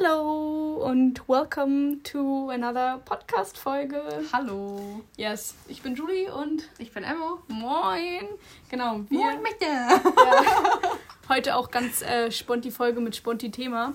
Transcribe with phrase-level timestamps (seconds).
[0.00, 4.00] Hello und welcome to another Podcast-Folge.
[4.32, 5.02] Hallo.
[5.16, 7.40] Yes, ich bin Julie und ich bin Emmo.
[7.48, 8.28] Moin.
[8.70, 9.18] Genau, wir.
[9.18, 9.64] Moin, bitte.
[9.66, 10.78] Ja,
[11.28, 13.94] heute auch ganz äh, Sponti-Folge mit Sponti-Thema.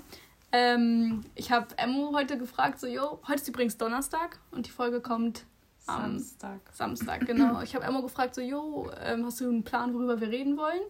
[0.52, 5.00] Ähm, ich habe Emmo heute gefragt, so, jo, heute ist übrigens Donnerstag und die Folge
[5.00, 5.46] kommt
[5.86, 6.60] am Samstag.
[6.74, 7.62] Samstag, genau.
[7.62, 10.82] Ich habe Emmo gefragt, so, jo, ähm, hast du einen Plan, worüber wir reden wollen?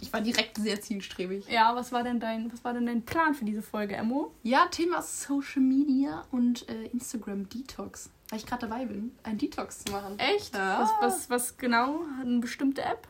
[0.00, 1.46] Ich war direkt sehr zielstrebig.
[1.48, 4.32] Ja, was war denn dein, was war denn dein Plan für diese Folge, Emmo?
[4.42, 8.10] Ja, Thema Social Media und äh, Instagram Detox.
[8.28, 10.18] Weil ich gerade dabei bin, einen Detox zu machen.
[10.18, 10.54] Echt?
[10.54, 10.80] Ja.
[10.80, 12.00] Was, was, was genau?
[12.20, 13.06] Eine bestimmte App?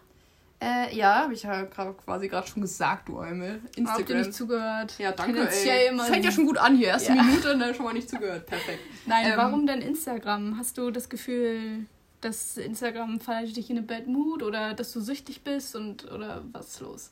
[0.61, 3.61] Äh, ja, habe ich ja grad, quasi gerade schon gesagt, du Eumel.
[3.63, 4.17] Habt ihr Instagram.
[4.19, 4.99] nicht zugehört?
[4.99, 5.89] Ja, danke, ey.
[5.89, 6.89] immer Fängt ja schon gut an hier.
[6.89, 7.23] Erste Ja.
[7.23, 8.47] Minute, ne, schon mal nicht zugehört.
[8.47, 8.81] Perfekt.
[9.05, 10.57] Nein, Ähm, warum denn Instagram?
[10.59, 11.87] Hast du das Gefühl,
[12.27, 16.45] dass Instagram verleitet dich in eine Bad Mood oder dass du süchtig bist und oder
[16.53, 17.11] was ist los?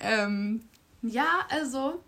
[0.00, 0.62] Ähm,
[1.02, 2.02] ja, also,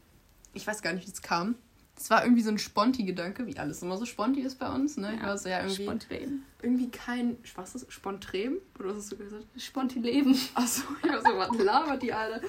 [0.54, 1.56] ich weiß gar nicht, wie es kam.
[1.96, 5.16] Es war irgendwie so ein Sponti-Gedanke, wie alles immer so Sponti ist bei uns, ne?
[5.16, 6.46] Ich war so, ja, irgendwie, Sponti-Leben.
[6.62, 7.92] irgendwie kein, was ist das?
[7.92, 8.56] Spontrem?
[8.78, 9.44] Oder was hast du gesagt?
[9.58, 10.34] Sponti-Leben.
[10.54, 12.40] Achso, ich war so, was labert die alle?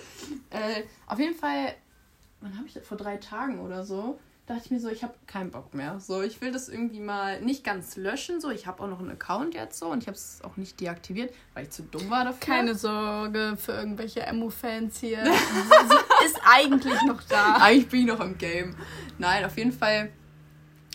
[0.52, 1.76] Äh, auf jeden Fall,
[2.40, 2.88] wann habe ich das?
[2.88, 4.18] Vor drei Tagen oder so,
[4.52, 6.00] dachte ich mir so, ich habe keinen Bock mehr.
[6.00, 8.40] So, ich will das irgendwie mal nicht ganz löschen.
[8.42, 10.80] So, ich habe auch noch einen Account jetzt so und ich habe es auch nicht
[10.80, 12.40] deaktiviert, weil ich zu dumm war dafür.
[12.40, 15.24] Keine Sorge für irgendwelche Emo-Fans hier.
[15.26, 17.56] Sie ist eigentlich noch da.
[17.56, 18.76] Eigentlich bin ich noch im Game.
[19.18, 20.12] Nein, auf jeden Fall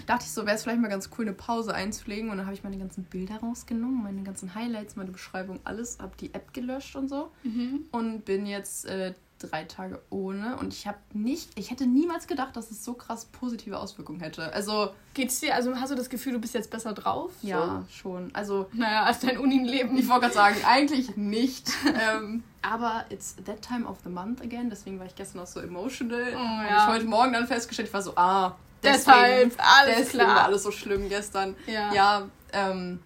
[0.07, 2.31] dachte ich so, wäre es vielleicht mal ganz cool, eine Pause einzulegen.
[2.31, 6.17] Und dann habe ich meine ganzen Bilder rausgenommen, meine ganzen Highlights, meine Beschreibung, alles, habe
[6.19, 7.31] die App gelöscht und so.
[7.43, 7.87] Mhm.
[7.91, 10.57] Und bin jetzt äh, drei Tage ohne.
[10.57, 14.53] Und ich habe nicht, ich hätte niemals gedacht, dass es so krass positive Auswirkungen hätte.
[14.53, 17.33] Also, Geht's dir, also hast du das Gefühl, du bist jetzt besser drauf?
[17.43, 18.31] ja, schon.
[18.35, 18.69] Also, So?
[18.73, 19.97] Naja, als dein Unileben.
[19.97, 21.71] ich wollte gerade sagen, eigentlich nicht.
[22.15, 24.69] ähm, aber it's that time of the month again.
[24.71, 26.33] Deswegen war ich gestern auch so emotional.
[26.35, 26.77] Oh, Habe ja.
[26.85, 30.37] ich heute Morgen dann festgestellt, ich war so, ah, Deshalb, alles deswegen klar.
[30.37, 31.57] war alles so schlimm gestern.
[31.67, 31.93] Ja.
[31.93, 33.01] Ja, ähm,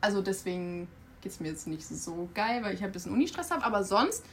[0.00, 0.88] also deswegen
[1.20, 3.64] geht es mir jetzt nicht so geil, weil ich halt ein bisschen Unistress habe.
[3.64, 4.24] Aber sonst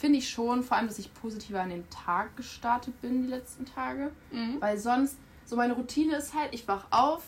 [0.00, 3.66] finde ich schon, vor allem, dass ich positiver an den Tag gestartet bin die letzten
[3.66, 4.10] Tage.
[4.32, 4.56] Mhm.
[4.60, 7.22] Weil sonst, so meine Routine ist halt, ich wach auf,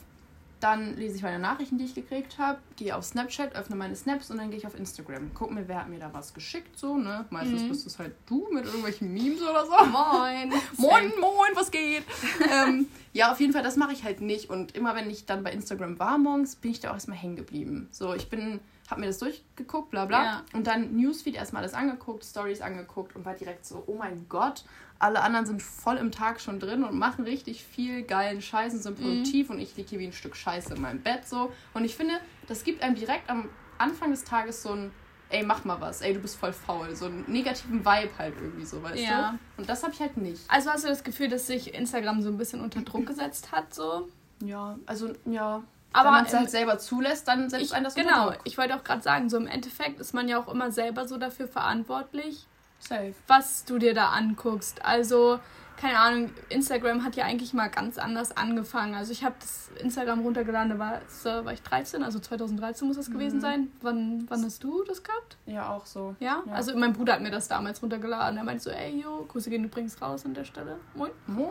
[0.59, 4.31] dann lese ich meine Nachrichten, die ich gekriegt habe, gehe auf Snapchat, öffne meine Snaps
[4.31, 5.32] und dann gehe ich auf Instagram.
[5.34, 7.25] Guck mir, wer hat mir da was geschickt, so, ne?
[7.31, 7.69] Meistens Mhm.
[7.69, 9.72] bist es halt du mit irgendwelchen Memes oder so.
[9.87, 10.50] Moin.
[10.78, 12.05] Moin, moin, was geht?
[12.50, 14.50] ähm, ja, auf jeden Fall, das mache ich halt nicht.
[14.50, 17.37] Und immer wenn ich dann bei Instagram war morgens, bin ich da auch erstmal hängen
[17.37, 17.88] geblieben.
[17.91, 18.61] So, ich bin,
[18.93, 20.25] hab mir das durchgeguckt, bla bla.
[20.25, 20.43] Ja.
[20.53, 24.65] Und dann Newsfeed erstmal alles angeguckt, Stories angeguckt und war direkt so, oh mein Gott,
[24.99, 28.83] alle anderen sind voll im Tag schon drin und machen richtig viel geilen Scheiß und
[28.83, 29.03] sind Mhm.
[29.03, 31.51] produktiv und ich liege hier wie ein Stück Scheiße in meinem Bett so.
[31.75, 32.15] Und ich finde,
[32.47, 33.49] das gibt einem direkt am
[33.79, 34.93] Anfang des Tages so ein,
[35.31, 36.95] ey, mach mal was, ey, du bist voll faul.
[36.95, 39.33] So einen negativen Vibe halt irgendwie so, weißt Ja.
[39.57, 39.63] du?
[39.63, 40.43] Und das habe ich halt nicht.
[40.49, 43.75] Also hast du das Gefühl, dass sich Instagram so ein bisschen unter Druck gesetzt hat,
[43.75, 44.09] so?
[44.45, 45.63] Ja, also ja.
[45.93, 48.41] Aber Wenn man es halt selber zulässt, dann setzt Ich, einen das genau, Druck.
[48.45, 51.19] ich wollte auch gerade sagen, so im Endeffekt ist man ja auch immer selber so
[51.19, 52.47] dafür verantwortlich,
[52.79, 53.15] Safe.
[53.27, 54.85] was du dir da anguckst.
[54.85, 55.39] Also,
[55.82, 58.94] keine Ahnung, Instagram hat ja eigentlich mal ganz anders angefangen.
[58.94, 62.97] Also ich habe das Instagram runtergeladen, da war, da war ich 13, also 2013 muss
[62.97, 63.72] das gewesen sein.
[63.81, 65.37] Wann, wann hast du das gehabt?
[65.44, 66.15] Ja, auch so.
[66.20, 66.44] Ja?
[66.47, 66.53] Ja.
[66.53, 68.38] Also mein Bruder hat mir das damals runtergeladen.
[68.38, 70.76] Er meinte so, ey, yo, Grüße gehen übrigens raus an der Stelle.
[70.94, 71.10] Moin.
[71.26, 71.50] Moin.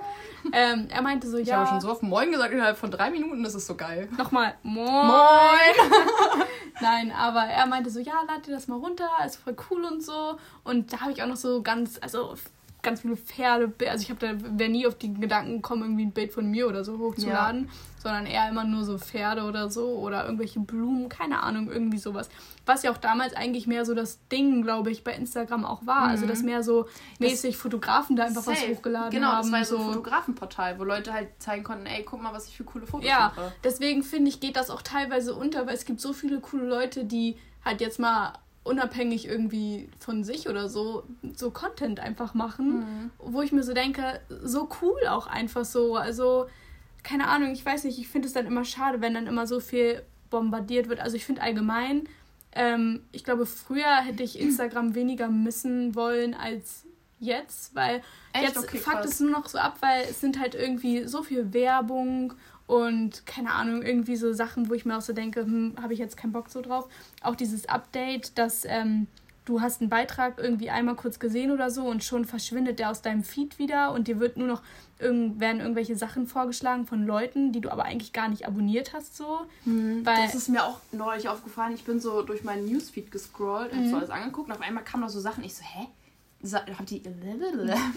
[0.53, 3.11] Ähm, er meinte so, Ich ja, habe schon so auf Moin gesagt, innerhalb von drei
[3.11, 4.07] Minuten, das ist so geil.
[4.17, 5.07] nochmal, moin.
[5.07, 6.47] Moin!
[6.79, 10.01] Nein, aber er meinte so, ja, lad dir das mal runter, ist voll cool und
[10.01, 10.37] so.
[10.63, 12.35] Und da habe ich auch noch so ganz, also
[12.81, 16.11] ganz viele Pferde, also ich habe da wäre nie auf die Gedanken gekommen, irgendwie ein
[16.11, 17.69] Bild von mir oder so hochzuladen,
[18.01, 22.29] sondern eher immer nur so Pferde oder so oder irgendwelche Blumen, keine Ahnung, irgendwie sowas.
[22.65, 26.03] Was ja auch damals eigentlich mehr so das Ding, glaube ich, bei Instagram auch war.
[26.07, 26.87] Also dass mehr so
[27.19, 28.73] mäßig Fotografen da einfach was Safe.
[28.73, 29.51] hochgeladen genau, haben.
[29.51, 32.57] das war so ein Fotografenportal, wo Leute halt zeigen konnten, ey, guck mal, was ich
[32.57, 33.53] für coole Fotos Ja, mache.
[33.63, 37.05] deswegen finde ich, geht das auch teilweise unter, weil es gibt so viele coole Leute,
[37.05, 38.33] die halt jetzt mal
[38.63, 41.03] unabhängig irgendwie von sich oder so,
[41.35, 45.95] so Content einfach machen, wo ich mir so denke, so cool auch einfach so.
[45.95, 46.47] Also,
[47.03, 49.59] keine Ahnung, ich weiß nicht, ich finde es dann immer schade, wenn dann immer so
[49.59, 50.99] viel bombardiert wird.
[50.99, 52.07] Also ich finde allgemein,
[52.53, 56.85] ähm, ich glaube, früher hätte ich Instagram weniger missen wollen als
[57.19, 58.01] jetzt, weil
[58.33, 58.55] Echt?
[58.55, 61.53] jetzt Okay, fuckt es nur noch so ab, weil es sind halt irgendwie so viel
[61.53, 62.33] Werbung
[62.71, 65.99] und keine Ahnung, irgendwie so Sachen, wo ich mir auch so denke, hm, habe ich
[65.99, 66.87] jetzt keinen Bock so drauf.
[67.21, 69.07] Auch dieses Update, dass ähm,
[69.43, 73.01] du hast einen Beitrag irgendwie einmal kurz gesehen oder so und schon verschwindet der aus
[73.01, 74.61] deinem Feed wieder und dir wird nur noch
[74.99, 79.17] irgend, werden irgendwelche Sachen vorgeschlagen von Leuten, die du aber eigentlich gar nicht abonniert hast
[79.17, 79.39] so.
[79.65, 81.73] Weil Das ist mir auch neulich aufgefallen.
[81.73, 83.89] Ich bin so durch meinen Newsfeed gescrollt, hab Mhm.
[83.89, 85.43] so alles angeguckt und auf einmal kamen noch so Sachen.
[85.43, 85.87] Ich so, hä?
[86.77, 87.01] hab die,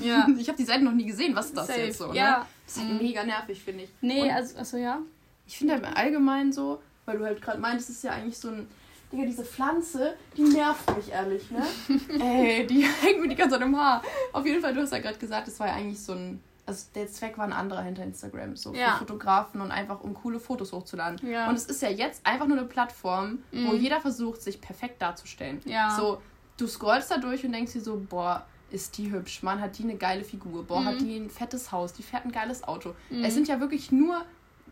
[0.06, 0.26] ja.
[0.38, 1.34] ich habe die Seite noch nie gesehen.
[1.34, 1.80] Was ist das Safe.
[1.80, 2.08] jetzt so?
[2.08, 2.16] Ne?
[2.16, 2.46] Ja.
[2.66, 3.06] Das ist halt mhm.
[3.06, 3.90] mega nervig, finde ich.
[4.00, 4.98] Nee, Und also, also ja.
[5.46, 8.48] Ich finde halt allgemein so, weil du halt gerade meintest, es ist ja eigentlich so
[8.48, 8.68] ein.
[9.12, 11.62] Digga, diese Pflanze, die nervt mich ehrlich, ne?
[12.20, 14.02] Ey, die hängt mir die ganze Zeit im Haar.
[14.32, 16.86] Auf jeden Fall, du hast ja gerade gesagt, es war ja eigentlich so ein also
[16.94, 18.92] der Zweck war ein anderer hinter Instagram, so ja.
[18.92, 21.20] für Fotografen und einfach um coole Fotos hochzuladen.
[21.28, 21.48] Ja.
[21.48, 23.68] Und es ist ja jetzt einfach nur eine Plattform, mhm.
[23.68, 25.60] wo jeder versucht, sich perfekt darzustellen.
[25.66, 25.94] Ja.
[25.96, 26.22] So,
[26.56, 29.84] du scrollst da durch und denkst dir so, boah, ist die hübsch, Mann, hat die
[29.84, 30.86] eine geile Figur, boah, mhm.
[30.86, 32.94] hat die ein fettes Haus, die fährt ein geiles Auto.
[33.10, 33.24] Mhm.
[33.24, 34.24] Es sind ja wirklich nur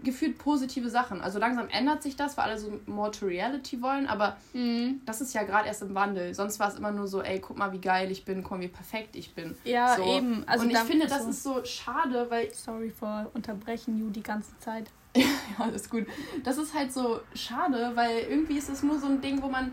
[0.03, 1.21] gefühlt positive Sachen.
[1.21, 5.01] Also langsam ändert sich das, weil alle so more to reality wollen, aber mhm.
[5.07, 6.35] das ist ja gerade erst im Wandel.
[6.35, 8.61] Sonst war es immer nur so, ey, guck mal, wie geil ich bin, guck mal,
[8.61, 9.57] wie perfekt ich bin.
[9.65, 10.05] Ja, so.
[10.05, 10.43] eben.
[10.47, 12.53] Also Und ich finde, das so ist so schade, weil...
[12.53, 14.91] Sorry for unterbrechen you die ganze Zeit.
[15.17, 15.25] ja,
[15.59, 16.07] alles gut.
[16.43, 19.73] Das ist halt so schade, weil irgendwie ist es nur so ein Ding, wo man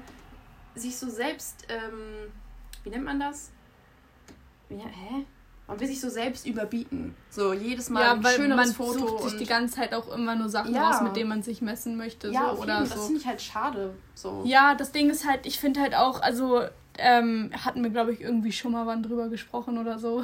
[0.76, 2.32] sich so selbst, ähm,
[2.84, 3.52] wie nennt man das?
[4.70, 5.26] Ja, hä?
[5.70, 7.16] man will sich so selbst überbieten.
[7.30, 9.08] So jedes Mal ja, ein schöneres man Foto.
[9.08, 10.90] Sucht sich die ganze Zeit auch immer nur Sachen ja.
[10.90, 12.30] raus, mit denen man sich messen möchte.
[12.32, 12.96] Ja, so, oder so.
[12.96, 13.94] das finde ich halt schade.
[14.16, 14.42] So.
[14.46, 16.64] Ja, das Ding ist halt, ich finde halt auch, also
[16.98, 20.24] ähm, hatten wir, glaube ich, irgendwie schon mal wann drüber gesprochen oder so,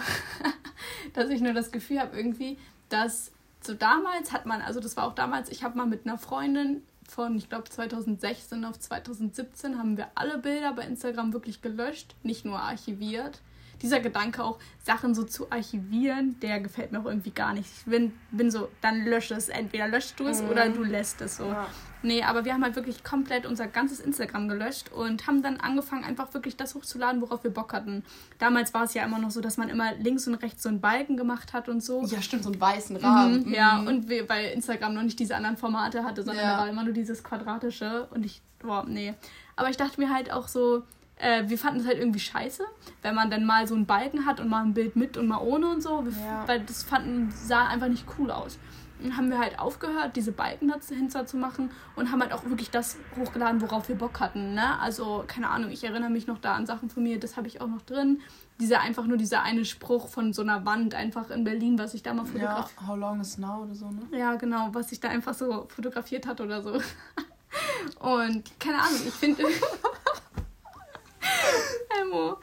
[1.13, 2.57] dass ich nur das Gefühl habe irgendwie,
[2.89, 3.31] dass
[3.61, 6.81] so damals hat man, also das war auch damals, ich habe mal mit einer Freundin
[7.07, 12.45] von, ich glaube, 2016 auf 2017 haben wir alle Bilder bei Instagram wirklich gelöscht, nicht
[12.45, 13.41] nur archiviert
[13.85, 17.69] dieser Gedanke auch, Sachen so zu archivieren, der gefällt mir auch irgendwie gar nicht.
[17.77, 19.47] Ich bin, bin so, dann lösche es.
[19.49, 20.49] Entweder löscht du es mhm.
[20.49, 21.45] oder du lässt es so.
[21.45, 21.67] Ja.
[22.01, 26.03] Nee, aber wir haben halt wirklich komplett unser ganzes Instagram gelöscht und haben dann angefangen,
[26.03, 28.03] einfach wirklich das hochzuladen, worauf wir Bock hatten.
[28.37, 30.81] Damals war es ja immer noch so, dass man immer links und rechts so einen
[30.81, 32.03] Balken gemacht hat und so.
[32.05, 33.45] Ja, stimmt, so einen weißen Rahmen.
[33.45, 33.87] Mhm, ja, mhm.
[33.87, 36.53] und wir, weil Instagram noch nicht diese anderen Formate hatte, sondern ja.
[36.53, 39.13] da war immer nur dieses quadratische und ich, boah, nee.
[39.55, 40.83] Aber ich dachte mir halt auch so,
[41.17, 42.63] äh, wir fanden es halt irgendwie scheiße,
[43.01, 45.39] wenn man dann mal so einen Balken hat und mal ein Bild mit und mal
[45.39, 46.47] ohne und so, ja.
[46.47, 48.59] weil das fanden, sah einfach nicht cool aus.
[49.01, 52.71] Dann haben wir halt aufgehört, diese Balken dahinter zu machen und haben halt auch wirklich
[52.71, 54.53] das hochgeladen, worauf wir Bock hatten.
[54.53, 54.79] Ne?
[54.79, 57.59] Also, keine Ahnung, ich erinnere mich noch da an Sachen von mir, das habe ich
[57.59, 58.21] auch noch drin.
[58.61, 62.03] Dieser einfach nur dieser eine Spruch von so einer Wand einfach in Berlin, was ich
[62.03, 64.17] da mal fotografiert Ja, how long is now oder so, ne?
[64.17, 66.71] Ja, genau, was ich da einfach so fotografiert hat oder so.
[67.99, 69.43] Und keine Ahnung, ich finde.
[71.99, 72.37] Elmo.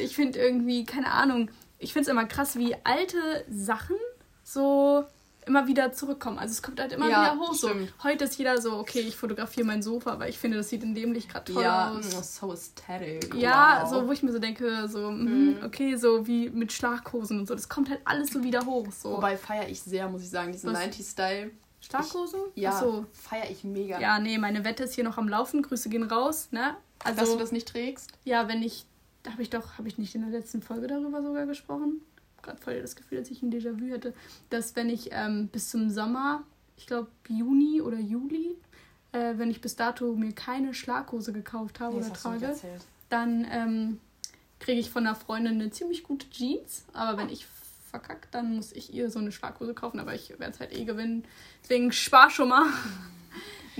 [0.00, 3.96] Und ich finde irgendwie, keine Ahnung, ich finde es immer krass, wie alte Sachen
[4.42, 5.04] so
[5.46, 6.38] immer wieder zurückkommen.
[6.38, 7.54] Also es kommt halt immer ja, wieder hoch.
[7.54, 7.70] So.
[8.02, 10.94] Heute ist jeder so, okay, ich fotografiere mein Sofa, weil ich finde, das sieht in
[10.94, 12.12] dem Licht gerade toll ja, aus.
[12.12, 13.34] Ja, so aesthetic.
[13.34, 13.90] Ja, wow.
[13.90, 15.58] so wo ich mir so denke, so, mhm.
[15.64, 17.54] okay, so wie mit Schlaghosen und so.
[17.54, 18.92] Das kommt halt alles so wieder hoch.
[18.92, 19.12] So.
[19.12, 21.50] Wobei feiere ich sehr, muss ich sagen, diesen 90-Style.
[21.80, 22.40] Schlaghosen?
[22.54, 23.06] Ich, ja, so.
[23.12, 23.98] feiere ich mega.
[23.98, 25.62] Ja, nee, meine Wette ist hier noch am Laufen.
[25.62, 26.76] Grüße gehen raus, ne?
[27.02, 28.12] Also, Dass du das nicht trägst?
[28.24, 28.84] Ja, wenn ich
[29.28, 32.00] habe ich doch, habe ich nicht in der letzten Folge darüber sogar gesprochen?
[32.42, 34.14] Gerade voll das Gefühl, dass ich ein Déjà-vu hatte,
[34.48, 36.42] dass wenn ich ähm, bis zum Sommer,
[36.76, 38.56] ich glaube Juni oder Juli,
[39.12, 42.56] äh, wenn ich bis dato mir keine Schlaghose gekauft habe nee, oder trage,
[43.08, 43.98] dann ähm,
[44.58, 46.84] kriege ich von einer Freundin eine ziemlich gute Jeans.
[46.92, 47.46] Aber wenn ich
[47.90, 50.00] verkackt, dann muss ich ihr so eine Schlaghose kaufen.
[50.00, 51.24] Aber ich werde es halt eh gewinnen.
[51.62, 52.66] Deswegen spar schon mal.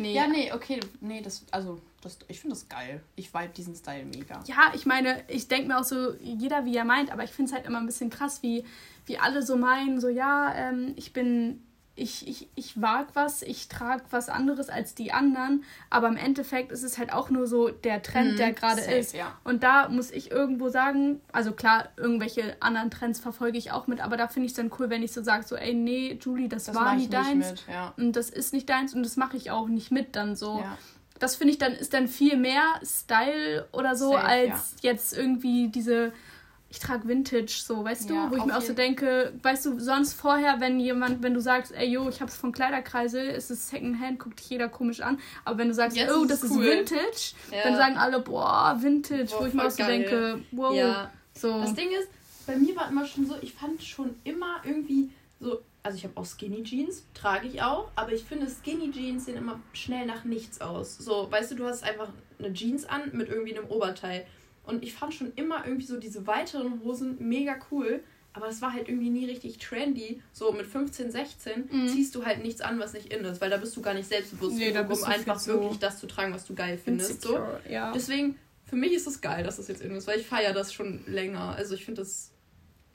[0.00, 0.14] Nee.
[0.14, 0.80] Ja, nee, okay.
[1.00, 3.02] Nee, das, also, das, ich finde das geil.
[3.16, 4.42] Ich vibe diesen Style mega.
[4.46, 7.50] Ja, ich meine, ich denke mir auch so, jeder wie er meint, aber ich finde
[7.50, 8.64] es halt immer ein bisschen krass, wie,
[9.06, 11.62] wie alle so meinen, so, ja, ähm, ich bin
[12.00, 16.72] ich, ich, ich wage was, ich trage was anderes als die anderen, aber im Endeffekt
[16.72, 19.14] ist es halt auch nur so der Trend, mhm, der gerade ist.
[19.14, 19.38] Ja.
[19.44, 24.00] Und da muss ich irgendwo sagen, also klar, irgendwelche anderen Trends verfolge ich auch mit,
[24.00, 26.48] aber da finde ich es dann cool, wenn ich so sage, so, ey, nee, Julie,
[26.48, 27.50] das, das war nie deins.
[27.50, 27.92] Mit, ja.
[27.96, 30.60] Und das ist nicht deins und das mache ich auch nicht mit dann so.
[30.60, 30.78] Ja.
[31.18, 35.68] Das finde ich dann, ist dann viel mehr Style oder so, Safe, als jetzt irgendwie
[35.68, 36.12] diese
[36.70, 39.80] ich trage Vintage, so, weißt ja, du, wo ich mir auch so denke, weißt du,
[39.80, 43.68] sonst vorher, wenn jemand, wenn du sagst, ey, yo, ich hab's von Kleiderkreisel, ist es
[43.68, 46.64] Secondhand, guckt dich jeder komisch an, aber wenn du sagst, yes, oh, das ist, cool.
[46.64, 47.64] ist Vintage, ja.
[47.64, 49.98] dann sagen alle, boah, Vintage, boah, wo ich mir auch so geil.
[49.98, 51.10] denke, wow, ja.
[51.34, 51.60] so.
[51.60, 52.08] Das Ding ist,
[52.46, 55.10] bei mir war immer schon so, ich fand schon immer irgendwie
[55.40, 59.24] so, also ich habe auch Skinny Jeans, trage ich auch, aber ich finde Skinny Jeans
[59.24, 60.98] sehen immer schnell nach nichts aus.
[60.98, 62.08] So, weißt du, du hast einfach
[62.38, 64.24] eine Jeans an mit irgendwie einem Oberteil.
[64.70, 68.02] Und ich fand schon immer irgendwie so diese weiteren Hosen mega cool.
[68.32, 70.22] Aber das war halt irgendwie nie richtig trendy.
[70.32, 71.88] So mit 15, 16 mhm.
[71.88, 74.08] ziehst du halt nichts an, was nicht in ist, weil da bist du gar nicht
[74.08, 77.22] selbstbewusst nee, genug, um einfach wirklich so das zu tragen, was du geil findest.
[77.22, 77.40] So.
[77.68, 77.90] Ja.
[77.92, 78.36] Deswegen,
[78.66, 81.00] für mich ist es geil, dass das jetzt in ist, weil ich feiere das schon
[81.06, 81.56] länger.
[81.56, 82.30] Also ich finde das.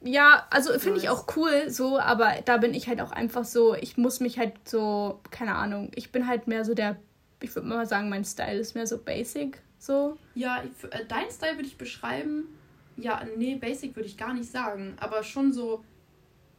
[0.02, 3.76] Ja, also finde ich auch cool, so, aber da bin ich halt auch einfach so,
[3.76, 6.98] ich muss mich halt so, keine Ahnung, ich bin halt mehr so der,
[7.42, 9.62] ich würde mal sagen, mein Style ist mehr so basic.
[9.86, 10.18] So.
[10.34, 12.48] Ja, äh, dein Style würde ich beschreiben
[12.98, 15.84] ja, nee, basic würde ich gar nicht sagen, aber schon so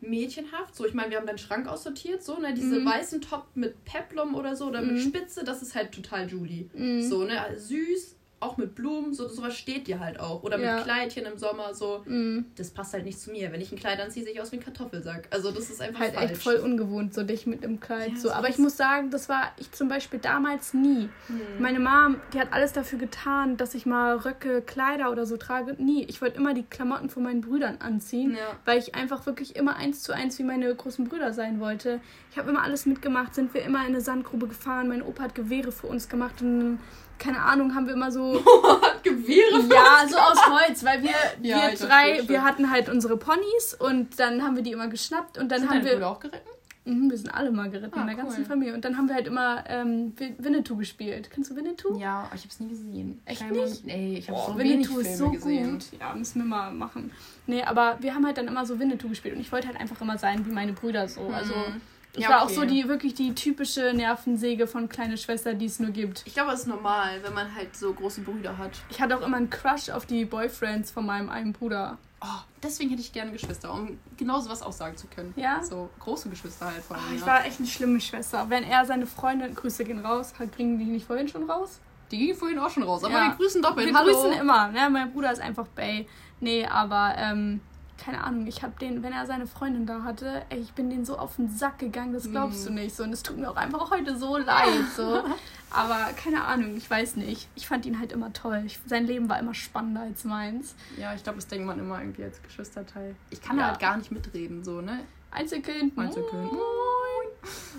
[0.00, 0.75] mädchenhaft.
[0.75, 2.87] So, ich meine, wir haben deinen Schrank aussortiert, so, ne, diese mhm.
[2.87, 4.95] weißen Top mit Peplum oder so oder mhm.
[4.95, 6.68] mit Spitze, das ist halt total Julie.
[6.75, 7.02] Mhm.
[7.02, 8.15] So, ne, süß,
[8.46, 10.42] auch mit Blumen, so sowas steht dir halt auch.
[10.42, 10.76] Oder ja.
[10.76, 12.02] mit Kleidchen im Sommer, so.
[12.06, 12.44] Mm.
[12.56, 13.52] Das passt halt nicht zu mir.
[13.52, 15.28] Wenn ich ein Kleid anziehe, sehe ich aus wie ein Kartoffelsack.
[15.30, 16.32] Also das ist einfach halt falsch.
[16.32, 18.12] echt voll ungewohnt, so dich mit einem Kleid.
[18.12, 18.30] Ja, so.
[18.30, 21.08] Aber ich muss sagen, das war ich zum Beispiel damals nie.
[21.28, 21.60] Mm.
[21.60, 25.74] Meine Mom, die hat alles dafür getan, dass ich mal Röcke, Kleider oder so trage.
[25.78, 26.04] Nie.
[26.04, 28.56] Ich wollte immer die Klamotten von meinen Brüdern anziehen, ja.
[28.64, 32.00] weil ich einfach wirklich immer eins zu eins wie meine großen Brüder sein wollte.
[32.30, 34.88] Ich habe immer alles mitgemacht, sind wir immer in eine Sandgrube gefahren.
[34.88, 36.78] Mein Opa hat Gewehre für uns gemacht und
[37.18, 38.32] keine Ahnung, haben wir immer so.
[39.02, 39.61] Gewehre?
[39.73, 41.11] Ja, so aus Holz, weil wir,
[41.42, 45.38] ja, wir drei, wir hatten halt unsere Ponys und dann haben wir die immer geschnappt
[45.38, 45.92] und dann sind haben wir.
[45.92, 46.49] Brüder auch geritten?
[46.87, 48.23] Mhm, wir sind alle mal geritten ah, in der cool.
[48.23, 48.73] ganzen Familie.
[48.73, 51.30] Und dann haben wir halt immer ähm, Winnetou gespielt.
[51.32, 51.99] Kennst du Winnetou?
[51.99, 53.20] Ja, ich hab's nie gesehen.
[53.25, 53.85] Echt Scheinbar nicht?
[53.85, 55.73] Nee, ich habe so Winnetou ist so gesehen.
[55.73, 56.00] gut.
[56.00, 57.11] Ja, müssen wir mal machen.
[57.49, 60.00] Nee, aber wir haben halt dann immer so Winnetou gespielt und ich wollte halt einfach
[60.00, 61.23] immer sein wie meine Brüder so.
[61.23, 61.80] Also mhm.
[62.16, 62.52] Ich ja, war okay.
[62.52, 66.23] auch so die wirklich die typische Nervensäge von kleine Schwester, die es nur gibt.
[66.26, 68.73] Ich glaube, es ist normal, wenn man halt so große Brüder hat.
[68.88, 71.99] Ich hatte auch immer einen Crush auf die Boyfriends von meinem einen Bruder.
[72.23, 75.35] Oh, deswegen hätte ich gerne Geschwister, um genau sowas auch sagen zu können.
[75.37, 75.62] Ja.
[75.62, 77.04] So große Geschwister halt vor allem.
[77.12, 78.46] Oh, ich war echt eine schlimme Schwester.
[78.49, 81.80] Wenn er seine Freundin, Grüße gehen raus, bringen die nicht vorhin schon raus?
[82.11, 83.28] Die gingen vorhin auch schon raus, aber ja.
[83.28, 83.88] wir grüßen doppelt.
[83.88, 84.12] Wir Hallo.
[84.12, 84.88] grüßen immer, ne?
[84.88, 86.08] Mein Bruder ist einfach Bay.
[86.40, 87.61] Nee, aber ähm,
[87.98, 91.04] keine Ahnung, ich habe den, wenn er seine Freundin da hatte, ey, ich bin den
[91.04, 92.68] so auf den Sack gegangen, das glaubst mm.
[92.68, 92.96] du nicht.
[92.96, 94.84] So, und es tut mir auch einfach heute so leid.
[94.96, 95.22] So.
[95.70, 97.48] Aber keine Ahnung, ich weiß nicht.
[97.54, 98.62] Ich fand ihn halt immer toll.
[98.66, 100.74] Ich, sein Leben war immer spannender als meins.
[100.96, 103.16] Ja, ich glaube, das denkt man immer irgendwie als Geschwisterteil.
[103.30, 103.68] Ich kann ja.
[103.68, 105.00] halt gar nicht mitreden, so, ne?
[105.30, 105.98] Einzelkind.
[105.98, 106.52] Einzelkind.
[106.52, 106.62] Moin.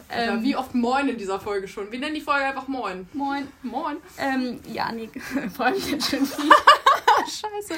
[0.09, 1.91] Ähm, wie oft Moin in dieser Folge schon?
[1.91, 3.07] Wir nennen die Folge einfach Moin.
[3.13, 3.47] Moin.
[3.63, 3.97] Moin.
[4.17, 5.09] Ähm, ja, nee,
[5.53, 6.51] vor allem jetzt schon viel.
[7.27, 7.73] Scheiße.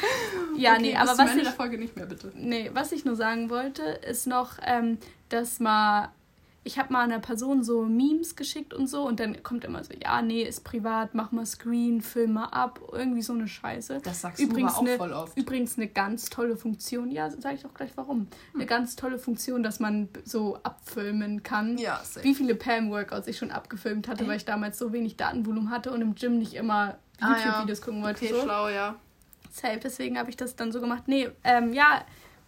[0.58, 1.44] Ja, okay, nee, aber was ich.
[1.44, 2.32] der Folge nicht mehr, bitte.
[2.36, 4.98] Nee, was ich nur sagen wollte, ist noch, ähm,
[5.30, 6.10] dass mal.
[6.66, 9.94] Ich habe mal einer Person so Memes geschickt und so und dann kommt immer so,
[9.94, 14.02] ja, nee, ist privat, mach mal Screen, film mal ab, irgendwie so eine Scheiße.
[14.04, 15.38] Das sagst übrigens du auch eine, voll oft.
[15.38, 18.28] Übrigens eine ganz tolle Funktion, ja, sage ich auch gleich warum.
[18.54, 18.68] Eine hm.
[18.68, 21.78] ganz tolle Funktion, dass man so abfilmen kann.
[21.78, 22.26] Ja, safe.
[22.26, 24.30] Wie viele Pam-Workouts ich schon abgefilmt hatte, Ey.
[24.30, 27.86] weil ich damals so wenig Datenvolumen hatte und im Gym nicht immer YouTube-Videos ah, ja.
[27.86, 28.26] gucken wollte.
[28.26, 28.42] Okay, so.
[28.44, 28.96] schlau, ja
[29.60, 29.80] safe.
[29.82, 31.04] Deswegen habe ich das dann so gemacht.
[31.08, 32.04] Nee, ähm, ja,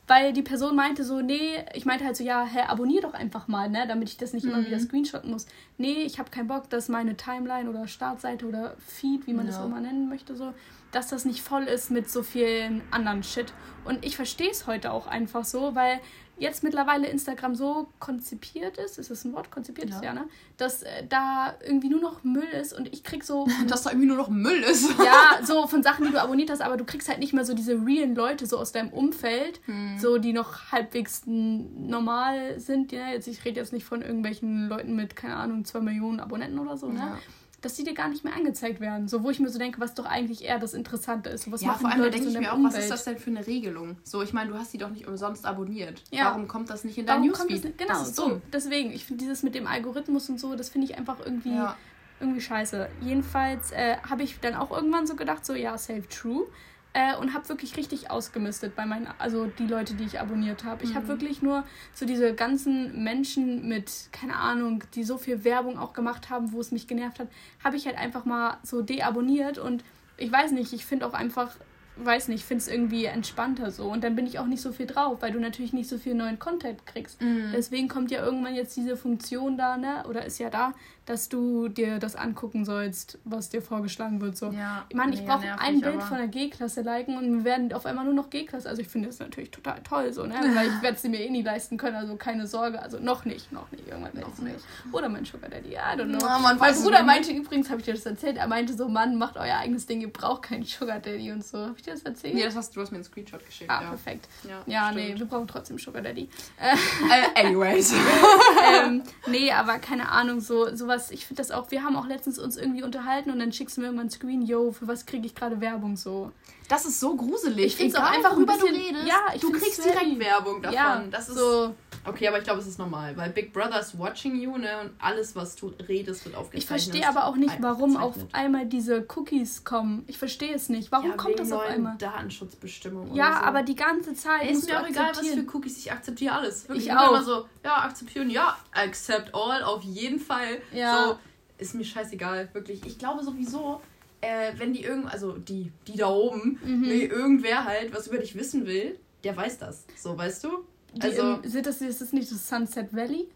[0.08, 3.48] weil die Person meinte so, nee, ich meinte halt so, ja, hä, abonnier doch einfach
[3.48, 4.52] mal, ne, damit ich das nicht mhm.
[4.52, 5.46] immer wieder screenshotten muss.
[5.78, 9.52] Nee, ich habe keinen Bock, dass meine Timeline oder Startseite oder Feed, wie man ja.
[9.52, 10.54] das auch mal nennen möchte, so,
[10.92, 13.54] dass das nicht voll ist mit so vielen anderen Shit.
[13.86, 16.00] Und ich verstehe es heute auch einfach so, weil
[16.42, 19.52] jetzt mittlerweile Instagram so konzipiert ist, ist das ein Wort?
[19.52, 19.96] Konzipiert ja.
[19.96, 20.26] ist ja, ne?
[20.58, 23.48] Dass äh, da irgendwie nur noch Müll ist und ich krieg so.
[23.68, 24.90] Dass da irgendwie nur noch Müll ist.
[25.06, 27.54] ja, so von Sachen, die du abonniert hast, aber du kriegst halt nicht mehr so
[27.54, 30.00] diese realen Leute so aus deinem Umfeld, hm.
[30.00, 32.92] so die noch halbwegs normal sind.
[32.92, 36.58] Ja, jetzt, ich rede jetzt nicht von irgendwelchen Leuten mit, keine Ahnung, zwei Millionen Abonnenten
[36.58, 37.00] oder so, ne?
[37.00, 37.20] Ja
[37.62, 39.08] dass die dir gar nicht mehr angezeigt werden.
[39.08, 41.52] So, wo ich mir so denke, was doch eigentlich eher das Interessante ist.
[41.52, 42.74] was ja, vor allem da denke ich mir auch, Umwelt?
[42.74, 43.98] was ist das denn für eine Regelung?
[44.04, 46.02] So, ich meine, du hast die doch nicht umsonst abonniert.
[46.10, 46.26] Ja.
[46.26, 47.64] Warum kommt das nicht in dein Newsfeed?
[47.64, 48.42] Nicht, genau, so.
[48.52, 51.78] Deswegen, ich finde dieses mit dem Algorithmus und so, das finde ich einfach irgendwie, ja.
[52.20, 52.90] irgendwie scheiße.
[53.02, 56.48] Jedenfalls äh, habe ich dann auch irgendwann so gedacht, so, ja, safe true.
[56.94, 60.84] Äh, und habe wirklich richtig ausgemistet bei meinen, also die Leute, die ich abonniert habe.
[60.84, 60.96] Ich mhm.
[60.96, 65.94] habe wirklich nur so diese ganzen Menschen mit, keine Ahnung, die so viel Werbung auch
[65.94, 67.30] gemacht haben, wo es mich genervt hat,
[67.64, 69.86] habe ich halt einfach mal so deabonniert und
[70.18, 71.56] ich weiß nicht, ich finde auch einfach
[71.98, 73.92] weiß nicht, finde es irgendwie entspannter so.
[73.92, 76.16] Und dann bin ich auch nicht so viel drauf, weil du natürlich nicht so viel
[76.16, 77.22] neuen Content kriegst.
[77.22, 77.52] Mhm.
[77.54, 80.04] Deswegen kommt ja irgendwann jetzt diese Funktion da, ne?
[80.08, 80.74] Oder ist ja da,
[81.12, 84.38] dass du dir das angucken sollst, was dir vorgeschlagen wird.
[84.38, 84.50] So.
[84.52, 86.06] Ja, ich meine, ich brauche ein Bild aber.
[86.06, 88.70] von der G-Klasse liken und wir werden auf einmal nur noch G-Klasse.
[88.70, 90.36] Also ich finde das natürlich total toll, so, ne?
[90.56, 92.82] Weil ich werde es mir eh nie leisten können, also keine Sorge.
[92.82, 93.86] Also noch nicht, noch nicht.
[93.90, 94.54] Irgendwann noch nicht.
[94.54, 94.66] nicht.
[94.94, 96.26] Oder mein Sugar Daddy, I don't know.
[96.26, 99.36] Ja, mein Bruder meinte übrigens, habe ich dir das erzählt, er meinte so, Mann, macht
[99.36, 101.58] euer eigenes Ding, ihr braucht keinen Sugar Daddy und so.
[101.58, 102.36] Habe ich dir das erzählt?
[102.36, 103.70] Nee, das hast, du hast mir einen Screenshot geschickt.
[103.70, 103.90] Ah, ja.
[103.90, 104.30] perfekt.
[104.48, 106.30] Ja, ja nee, wir brauchen trotzdem Sugar Daddy.
[106.58, 107.94] Äh, anyways.
[108.86, 112.38] ähm, nee, aber keine Ahnung, so sowas, ich finde das auch, wir haben auch letztens
[112.38, 115.26] uns irgendwie unterhalten und dann schickst du mir irgendwann ein Screen, yo, für was kriege
[115.26, 116.32] ich gerade Werbung so.
[116.72, 117.66] Das ist so gruselig.
[117.66, 119.06] Ich finde es auch einfach, worüber du redest.
[119.06, 120.74] Ja, ich du kriegst direkt Werbung davon.
[120.74, 121.76] Ja, das ist so.
[122.06, 124.80] Okay, aber ich glaube, es ist normal, weil Big Brother ist watching you, ne?
[124.80, 126.64] Und alles, was du redest, wird aufgezeichnet.
[126.64, 130.06] Ich verstehe aber auch nicht, warum auf einmal diese Cookies kommen.
[130.08, 130.94] Ich verstehe es nicht.
[130.94, 131.98] Warum ja, kommt das auf einmal?
[131.98, 133.16] Datenschutzbestimmungen.
[133.16, 133.46] Ja, so.
[133.48, 134.50] aber die ganze Zeit.
[134.50, 135.78] Ist mir auch egal, was für Cookies.
[135.78, 136.70] Ich akzeptiere alles.
[136.70, 136.88] Wirklich.
[136.88, 137.10] Ich, ich auch.
[137.10, 140.62] Immer so, ja, akzeptieren, ja, accept all, auf jeden Fall.
[140.72, 141.10] Ja.
[141.10, 141.18] So,
[141.58, 142.86] ist mir scheißegal, wirklich.
[142.86, 143.82] Ich glaube sowieso,
[144.22, 146.86] äh, wenn die irgend, also die, die da oben, mhm.
[146.86, 149.86] irgendwer halt was über dich wissen will, der weiß das.
[149.98, 150.66] So, weißt du?
[150.96, 151.36] Die also.
[151.36, 153.28] Im, sind das, ist das nicht das Sunset Valley?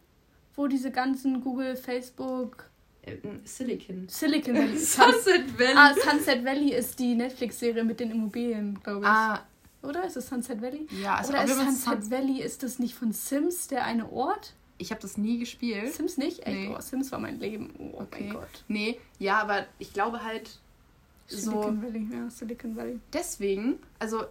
[0.56, 2.70] Wo diese ganzen Google, Facebook.
[3.01, 4.08] Äh, Silicon.
[4.08, 4.77] Silicon Valley.
[4.77, 5.75] Sunset Valley.
[5.75, 9.08] Ah, Sunset Valley ist die Netflix-Serie mit den Immobilien, glaube ich.
[9.08, 9.46] Ah.
[9.86, 10.88] Oder ist es Sunset Valley?
[11.01, 14.54] Ja, also Oder ist Sunset Sun Valley, ist das nicht von Sims, der eine Ort?
[14.77, 15.94] Ich habe das nie gespielt.
[15.94, 16.39] Sims nicht?
[16.39, 16.48] Echt?
[16.48, 16.75] Nee.
[16.75, 17.74] Oh, Sims war mein Leben.
[17.77, 18.25] Oh okay.
[18.25, 18.63] mein Gott.
[18.68, 20.60] Nee, ja, aber ich glaube halt,
[21.27, 23.00] Silicon so, Valley, ja, Silicon Valley.
[23.13, 24.25] Deswegen, also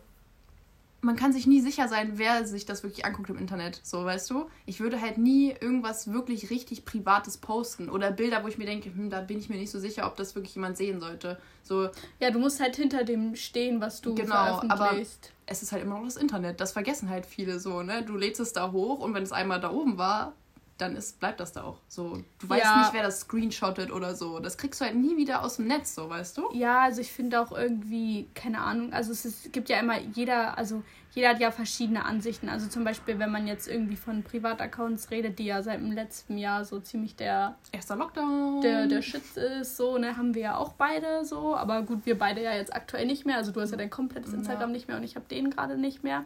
[1.04, 3.80] man kann sich nie sicher sein, wer sich das wirklich anguckt im Internet.
[3.82, 4.46] So, weißt du?
[4.66, 8.88] Ich würde halt nie irgendwas wirklich richtig Privates posten oder Bilder, wo ich mir denke,
[8.88, 11.38] hm, da bin ich mir nicht so sicher, ob das wirklich jemand sehen sollte.
[11.62, 11.90] So.
[12.20, 14.70] Ja, du musst halt hinter dem stehen, was du genau, veröffentlichst.
[14.80, 16.60] Aber es ist halt immer noch das Internet.
[16.60, 18.02] Das vergessen halt viele so, ne?
[18.02, 20.32] Du lädst es da hoch und wenn es einmal da oben war,
[20.78, 21.78] dann ist, bleibt das da auch.
[21.88, 22.78] So, du weißt ja.
[22.78, 24.40] nicht, wer das screenshottet oder so.
[24.40, 26.50] Das kriegst du halt nie wieder aus dem Netz, so, weißt du?
[26.52, 30.58] Ja, also ich finde auch irgendwie, keine Ahnung, also es, ist, gibt ja immer, jeder,
[30.58, 30.82] also
[31.14, 32.48] jeder hat ja verschiedene Ansichten.
[32.48, 36.38] Also zum Beispiel, wenn man jetzt irgendwie von Privataccounts redet, die ja seit dem letzten
[36.38, 40.56] Jahr so ziemlich der erster Lockdown der, der Shit ist, so, ne, haben wir ja
[40.56, 41.54] auch beide so.
[41.54, 43.36] Aber gut, wir beide ja jetzt aktuell nicht mehr.
[43.36, 44.74] Also du hast ja dein komplettes Instagram ja.
[44.74, 46.24] nicht mehr und ich habe den gerade nicht mehr.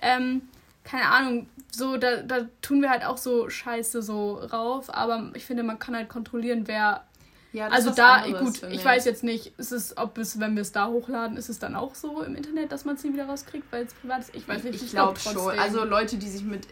[0.00, 0.42] Ähm,
[0.84, 5.44] keine Ahnung, so, da, da tun wir halt auch so Scheiße so rauf, aber ich
[5.44, 7.04] finde, man kann halt kontrollieren, wer.
[7.52, 10.70] Ja, also da, gut, ich, weiß jetzt nicht, ist es, ob es, wenn wir es
[10.70, 13.64] da hochladen, ist es dann auch so im Internet, dass man es nie wieder rauskriegt,
[13.72, 14.34] weil es privat ist.
[14.36, 15.58] Ich weiß nicht, ich, ich glaube glaub schon.
[15.58, 16.68] Also Leute, die sich mit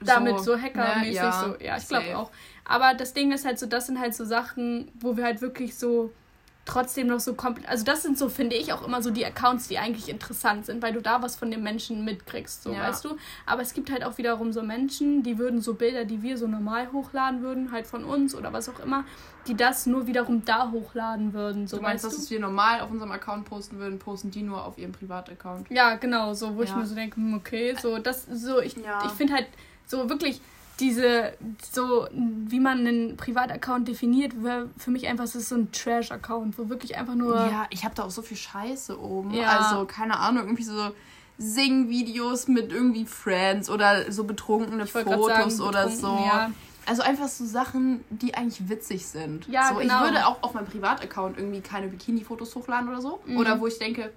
[0.00, 2.30] damit so, so hackermäßig ja, so, ja, ich glaube auch.
[2.64, 5.76] Aber das Ding ist halt so, das sind halt so Sachen, wo wir halt wirklich
[5.76, 6.12] so
[6.66, 7.68] trotzdem noch so komplett.
[7.68, 10.82] Also, das sind so, finde ich, auch immer so die Accounts, die eigentlich interessant sind,
[10.82, 12.80] weil du da was von den Menschen mitkriegst, so, ja.
[12.80, 13.16] weißt du?
[13.46, 16.46] Aber es gibt halt auch wiederum so Menschen, die würden so Bilder, die wir so
[16.46, 19.04] normal hochladen würden, halt von uns oder was auch immer,
[19.46, 21.66] die das nur wiederum da hochladen würden.
[21.66, 22.30] So, du meinst, weißt dass du?
[22.30, 25.70] wir normal auf unserem Account posten würden, posten die nur auf ihrem Privataccount?
[25.70, 26.68] Ja, genau, so, wo ja.
[26.68, 29.04] ich mir so denke, hm, okay, so, das, so, ich, ja.
[29.06, 29.46] ich finde halt,
[29.86, 30.40] so wirklich
[30.80, 31.32] diese,
[31.72, 34.32] so wie man einen Privataccount definiert,
[34.76, 37.34] für mich einfach, so ein Trash-Account, wo wirklich einfach nur.
[37.36, 39.32] Ja, ich habe da auch so viel Scheiße oben.
[39.32, 39.58] Ja.
[39.58, 40.90] Also, keine Ahnung, irgendwie so
[41.38, 46.08] Sing-Videos mit irgendwie Friends oder so betrunkene Fotos sagen, oder so.
[46.08, 46.50] Ja.
[46.86, 49.48] Also einfach so Sachen, die eigentlich witzig sind.
[49.48, 50.04] Ja, so, genau.
[50.04, 53.20] Ich würde auch auf meinem Privataccount irgendwie keine Bikini-Fotos hochladen oder so.
[53.26, 53.38] Mhm.
[53.38, 54.12] Oder wo ich denke,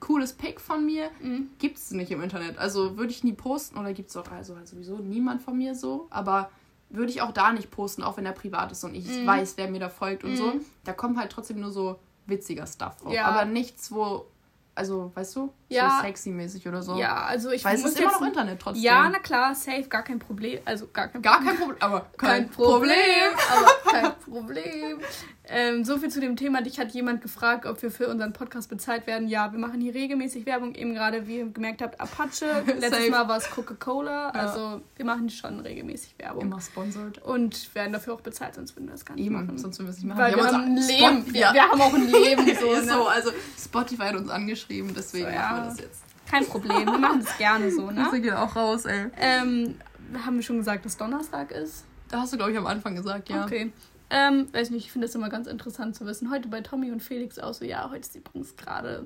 [0.00, 1.50] cooles Pick von mir mhm.
[1.58, 2.58] gibt es nicht im Internet.
[2.58, 5.74] Also würde ich nie posten oder gibt es auch also halt sowieso niemand von mir
[5.74, 6.06] so.
[6.10, 6.50] Aber
[6.88, 9.26] würde ich auch da nicht posten, auch wenn er privat ist und ich mhm.
[9.26, 10.36] weiß, wer mir da folgt und mhm.
[10.36, 10.52] so.
[10.84, 13.12] Da kommt halt trotzdem nur so witziger Stuff drauf.
[13.12, 13.26] Ja.
[13.26, 14.26] Aber nichts, wo
[14.74, 15.52] also, weißt du?
[15.70, 16.00] Ja.
[16.00, 16.96] So sexy-mäßig oder so.
[16.96, 18.82] Ja, also ich Weil es ist immer noch Internet trotzdem.
[18.82, 20.58] Ja, na klar, safe, gar kein Problem.
[20.64, 22.90] Also gar kein Gar kein Problem, aber kein, kein Problem.
[22.90, 23.38] Problem.
[23.50, 24.98] aber kein Problem.
[25.52, 26.62] Ähm, so viel zu dem Thema.
[26.62, 29.26] Dich hat jemand gefragt, ob wir für unseren Podcast bezahlt werden.
[29.26, 30.76] Ja, wir machen hier regelmäßig Werbung.
[30.76, 32.62] Eben gerade, wie ihr gemerkt habt, Apache.
[32.78, 34.32] Letztes Mal war es Coca-Cola.
[34.32, 34.40] Ja.
[34.40, 36.42] Also wir machen schon regelmäßig Werbung.
[36.42, 37.18] Immer sponsored.
[37.22, 39.58] Und werden dafür auch bezahlt, sonst würden wir das gar nicht Eben, machen.
[39.58, 40.18] Sonst würden wir es nicht machen.
[40.18, 41.34] Weil wir, wir haben ein Leben.
[41.34, 42.46] Wir, wir, haben auch ein Leben.
[42.60, 42.82] So, ne?
[42.84, 45.59] so, also Spotify hat uns angeschrieben, deswegen so, ja.
[45.62, 46.02] Wir das jetzt.
[46.30, 48.02] Kein Problem, wir machen das gerne so, ne?
[48.10, 49.06] Das geht auch raus, ey.
[49.16, 49.74] Ähm,
[50.24, 51.84] haben wir schon gesagt, dass Donnerstag ist?
[52.08, 53.44] Da hast du, glaube ich, am Anfang gesagt, ja.
[53.44, 53.72] Okay.
[54.10, 56.30] Ähm, weiß nicht, ich finde es immer ganz interessant zu wissen.
[56.30, 59.04] Heute bei Tommy und Felix auch so, ja, heute ist übrigens gerade,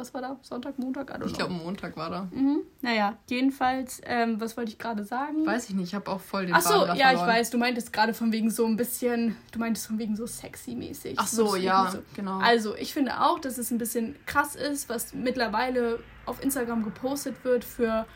[0.00, 0.38] was war da?
[0.42, 1.12] Sonntag, Montag?
[1.26, 2.28] Ich glaube, Montag war da.
[2.32, 2.62] Mhm.
[2.80, 5.46] Naja, jedenfalls, ähm, was wollte ich gerade sagen?
[5.46, 7.14] Weiß ich nicht, ich habe auch voll den Ach so, ja, verloren.
[7.14, 10.26] ich weiß, du meintest gerade von wegen so ein bisschen, du meintest von wegen so
[10.26, 11.16] sexy-mäßig.
[11.18, 11.98] Ach so, ja, so.
[12.16, 12.38] genau.
[12.38, 17.44] Also, ich finde auch, dass es ein bisschen krass ist, was mittlerweile auf Instagram gepostet
[17.44, 18.06] wird für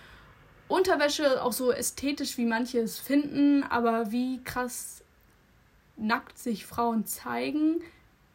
[0.68, 5.02] Unterwäsche, auch so ästhetisch, wie manche es finden, aber wie krass
[5.96, 7.82] nackt sich Frauen zeigen.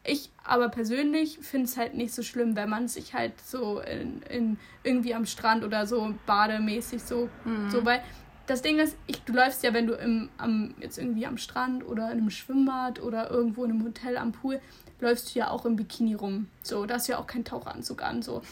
[0.02, 4.22] Ich aber persönlich finde es halt nicht so schlimm, wenn man sich halt so in,
[4.22, 7.70] in irgendwie am Strand oder so bademäßig so, mhm.
[7.70, 8.02] so weil
[8.46, 11.86] das Ding ist, ich, du läufst ja, wenn du im, am, jetzt irgendwie am Strand
[11.86, 14.60] oder in einem Schwimmbad oder irgendwo in einem Hotel am Pool,
[15.00, 16.48] läufst du ja auch im Bikini rum.
[16.62, 18.22] So, da hast du ja auch keinen Taucheranzug an.
[18.22, 18.42] So.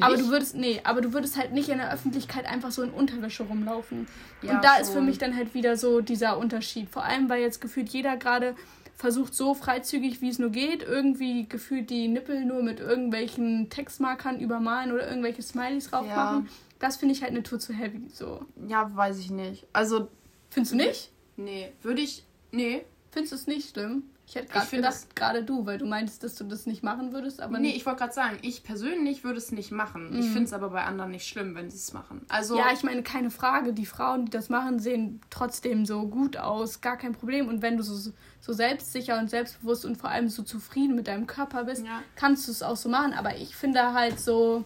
[0.00, 2.90] Aber du würdest, nee, aber du würdest halt nicht in der Öffentlichkeit einfach so in
[2.90, 4.06] Unterwäsche rumlaufen.
[4.42, 4.82] Ja, und da schon.
[4.82, 6.90] ist für mich dann halt wieder so dieser Unterschied.
[6.90, 8.54] Vor allem, weil jetzt gefühlt jeder gerade
[8.96, 14.40] versucht so freizügig, wie es nur geht, irgendwie gefühlt die Nippel nur mit irgendwelchen Textmarkern
[14.40, 16.16] übermalen oder irgendwelche Smileys drauf ja.
[16.16, 16.48] machen.
[16.78, 18.08] Das finde ich halt eine Tour zu heavy.
[18.12, 18.44] So.
[18.66, 19.66] Ja, weiß ich nicht.
[19.72, 20.08] Also.
[20.50, 21.12] Findest du nicht?
[21.36, 22.24] Nee, würde ich.
[22.50, 22.84] Nee.
[23.10, 24.04] Findest du es nicht schlimm?
[24.28, 27.40] Ich hätte gerade gedacht, gerade du, weil du meintest, dass du das nicht machen würdest,
[27.40, 30.10] aber Nee, ich wollte gerade sagen, ich persönlich würde es nicht machen.
[30.10, 30.18] Mhm.
[30.18, 32.26] Ich finde es aber bei anderen nicht schlimm, wenn sie es machen.
[32.28, 33.72] Also Ja, ich meine, keine Frage.
[33.72, 36.80] Die Frauen, die das machen, sehen trotzdem so gut aus.
[36.80, 37.46] Gar kein Problem.
[37.46, 41.28] Und wenn du so, so selbstsicher und selbstbewusst und vor allem so zufrieden mit deinem
[41.28, 42.02] Körper bist, ja.
[42.16, 43.12] kannst du es auch so machen.
[43.12, 44.64] Aber ich finde halt so.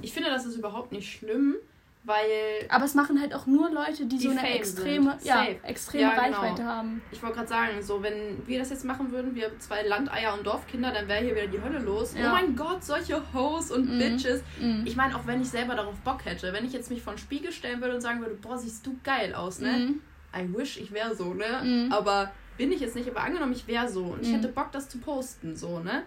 [0.00, 1.56] Ich finde, das ist überhaupt nicht schlimm
[2.04, 2.66] weil.
[2.68, 6.10] Aber es machen halt auch nur Leute, die, die so eine extreme, ja, extreme ja,
[6.10, 6.22] genau.
[6.22, 6.68] Reichweite genau.
[6.68, 7.02] haben.
[7.10, 10.46] Ich wollte gerade sagen, so wenn wir das jetzt machen würden, wir zwei Landeier und
[10.46, 12.14] Dorfkinder, dann wäre hier wieder die Hölle los.
[12.14, 12.30] Ja.
[12.30, 13.98] Oh mein Gott, solche Hoes und mhm.
[13.98, 14.42] Bitches.
[14.60, 14.82] Mhm.
[14.84, 17.18] Ich meine, auch wenn ich selber darauf Bock hätte, wenn ich jetzt mich vor den
[17.18, 19.72] Spiegel stellen würde und sagen würde, boah, siehst du geil aus, ne?
[19.72, 20.00] Mhm.
[20.36, 21.62] I wish ich wäre so, ne?
[21.62, 21.92] Mhm.
[21.92, 24.34] Aber bin ich jetzt nicht, aber angenommen, ich wäre so und ich mhm.
[24.34, 26.02] hätte Bock, das zu posten, so, ne?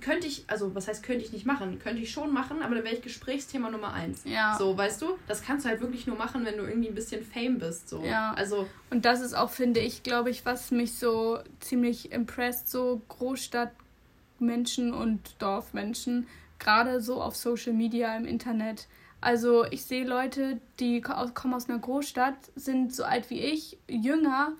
[0.00, 1.78] Könnte ich, also was heißt, könnte ich nicht machen?
[1.78, 4.22] Könnte ich schon machen, aber dann wäre ich Gesprächsthema Nummer eins.
[4.24, 4.56] Ja.
[4.58, 5.18] So, weißt du?
[5.26, 7.88] Das kannst du halt wirklich nur machen, wenn du irgendwie ein bisschen Fame bist.
[7.88, 8.02] So.
[8.02, 8.32] Ja.
[8.34, 8.66] Also.
[8.90, 14.92] Und das ist auch, finde ich, glaube ich, was mich so ziemlich impressed, so Großstadtmenschen
[14.94, 16.26] und Dorfmenschen,
[16.58, 18.88] gerade so auf Social Media, im Internet.
[19.20, 24.52] Also ich sehe Leute, die kommen aus einer Großstadt, sind so alt wie ich, jünger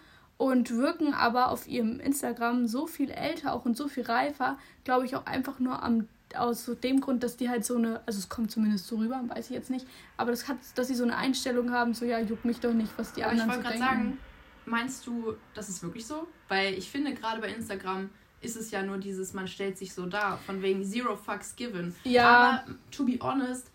[0.43, 5.07] und wirken aber auf ihrem Instagram so viel älter auch und so viel reifer, glaube
[5.07, 8.31] ich auch einfach nur am aus dem Grund, dass die halt so eine, also es
[8.31, 11.15] kommt zumindest so rüber, weiß ich jetzt nicht, aber das hat, dass sie so eine
[11.15, 13.79] Einstellung haben, so ja, juckt mich doch nicht, was die aber anderen ich wollte so
[13.79, 14.19] gerade sagen,
[14.65, 16.27] meinst du, das ist wirklich so?
[16.49, 18.09] Weil ich finde gerade bei Instagram
[18.41, 21.95] ist es ja nur dieses, man stellt sich so dar, von wegen Zero Fucks Given.
[22.05, 22.29] Ja.
[22.29, 23.71] Aber to be honest,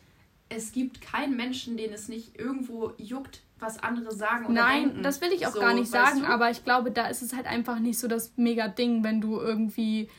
[0.49, 5.03] es gibt keinen Menschen, den es nicht irgendwo juckt, was andere sagen oder Nein, denken.
[5.03, 6.27] das will ich auch so, gar nicht sagen, du?
[6.27, 9.39] aber ich glaube, da ist es halt einfach nicht so das mega Ding, wenn du
[9.39, 10.09] irgendwie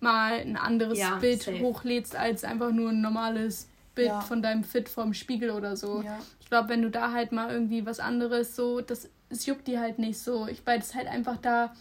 [0.00, 1.60] mal ein anderes ja, Bild safe.
[1.60, 4.20] hochlädst als einfach nur ein normales Bild ja.
[4.20, 6.02] von deinem Fit vorm Spiegel oder so.
[6.02, 6.18] Ja.
[6.40, 9.78] Ich glaube, wenn du da halt mal irgendwie was anderes so, das, das juckt die
[9.78, 10.46] halt nicht so.
[10.46, 11.72] Ich weil es halt einfach da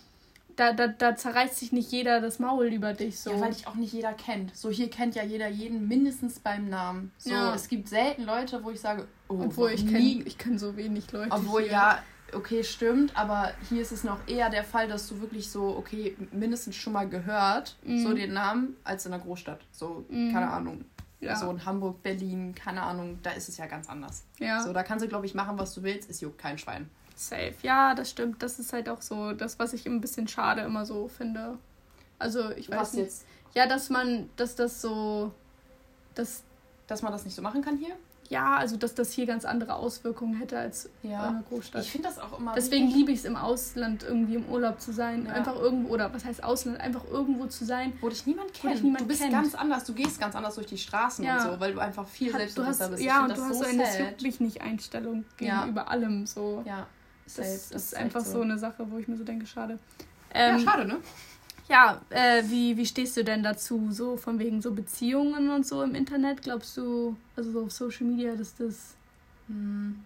[0.57, 3.31] da, da, da zerreißt sich nicht jeder das Maul über dich so.
[3.31, 4.55] Ja, weil dich auch nicht jeder kennt.
[4.57, 7.11] So hier kennt ja jeder jeden mindestens beim Namen.
[7.17, 7.53] So ja.
[7.53, 11.11] es gibt selten Leute, wo ich sage, oh, obwohl ich kenne ich kenn so wenig
[11.11, 11.31] Leute.
[11.31, 11.71] Obwohl hier.
[11.71, 11.99] ja,
[12.33, 16.17] okay, stimmt, aber hier ist es noch eher der Fall, dass du wirklich so, okay,
[16.31, 18.03] mindestens schon mal gehört, mhm.
[18.03, 19.61] so den Namen, als in der Großstadt.
[19.71, 20.33] So, mhm.
[20.33, 20.85] keine Ahnung.
[21.19, 21.35] Ja.
[21.35, 24.23] So in Hamburg, Berlin, keine Ahnung, da ist es ja ganz anders.
[24.39, 24.61] Ja.
[24.61, 26.89] So, da kannst du, glaube ich, machen, was du willst, es juckt kein Schwein.
[27.17, 27.55] Safe.
[27.63, 28.43] Ja, das stimmt.
[28.43, 31.57] Das ist halt auch so das, was ich ein bisschen schade immer so finde.
[32.19, 33.05] Also, ich weiß was nicht.
[33.05, 33.25] jetzt?
[33.55, 35.31] Ja, dass man, dass das so.
[36.15, 36.43] Dass,
[36.85, 37.95] dass man das nicht so machen kann hier?
[38.29, 41.29] Ja, also dass das hier ganz andere Auswirkungen hätte als ja.
[41.29, 41.83] in einer Großstadt.
[41.83, 42.53] Ich finde das auch immer.
[42.55, 45.25] Deswegen liebe ich es im Ausland irgendwie im Urlaub zu sein.
[45.25, 45.33] Ja.
[45.33, 46.79] Einfach irgendwo, oder was heißt Ausland?
[46.79, 47.93] Einfach irgendwo zu sein.
[48.01, 48.83] Wo dich niemand kennt.
[48.83, 49.31] Niemand du bist kennt.
[49.31, 51.37] ganz anders, du gehst ganz anders durch die Straßen ja.
[51.37, 53.03] und so, weil du einfach viel selbstbewusster bist.
[53.03, 53.85] Ja, und du hast so eine
[54.21, 56.63] mich nicht Einstellung gegenüber allem so.
[56.65, 56.85] Ja.
[57.35, 58.33] Das, das, ist einfach so.
[58.33, 58.41] so.
[58.41, 59.79] eine Sache, wo ich mir so denke, schade.
[60.33, 60.97] Ähm, ja, schade, ne?
[61.69, 65.83] Ja, äh, wie, wie stehst du denn dazu, so von wegen so Beziehungen und so
[65.83, 66.41] im Internet?
[66.41, 68.95] Glaubst du, also so auf Social Media, dass das.
[69.47, 69.99] Hm.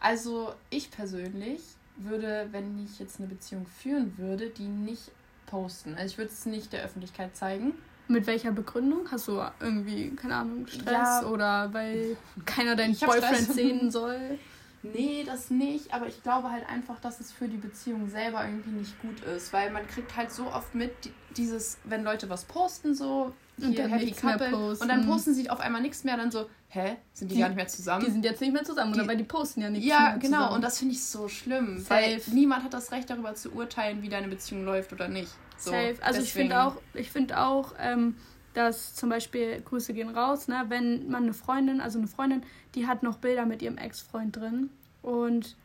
[0.00, 1.60] Also, ich persönlich
[1.96, 5.10] würde, wenn ich jetzt eine Beziehung führen würde, die nicht
[5.46, 5.94] posten.
[5.94, 7.74] Also, ich würde es nicht der Öffentlichkeit zeigen.
[8.08, 9.10] Mit welcher Begründung?
[9.10, 14.38] Hast du irgendwie, keine Ahnung, Stress ja, oder weil keiner deinen Boyfriend sehen soll?
[14.82, 18.70] Nee, das nicht, aber ich glaube halt einfach, dass es für die Beziehung selber irgendwie
[18.70, 20.92] nicht gut ist, weil man kriegt halt so oft mit
[21.36, 25.82] dieses, wenn Leute was posten, so hier Happy Couple und dann posten sie auf einmal
[25.82, 28.04] nichts mehr, dann so, hä, sind die, die, gar nicht mehr zusammen?
[28.04, 30.18] Die sind jetzt nicht mehr zusammen, die, oder weil die posten ja nichts ja, mehr
[30.18, 30.54] genau, zusammen.
[30.56, 31.90] und das finde ich so schlimm, Safe.
[31.90, 35.30] weil niemand hat das Recht darüber zu urteilen, wie deine Beziehung läuft oder nicht.
[35.58, 35.94] So, Safe.
[36.00, 36.22] Also deswegen.
[36.22, 38.16] ich finde auch, ich finde auch, ähm,
[38.54, 42.42] dass zum Beispiel Grüße gehen raus, ne, wenn man eine Freundin, also eine Freundin,
[42.74, 44.70] die hat noch Bilder mit ihrem Ex-Freund drin
[45.02, 45.56] und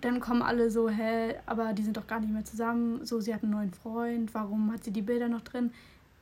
[0.00, 3.34] dann kommen alle so, hä, aber die sind doch gar nicht mehr zusammen, so, sie
[3.34, 5.70] hat einen neuen Freund, warum hat sie die Bilder noch drin?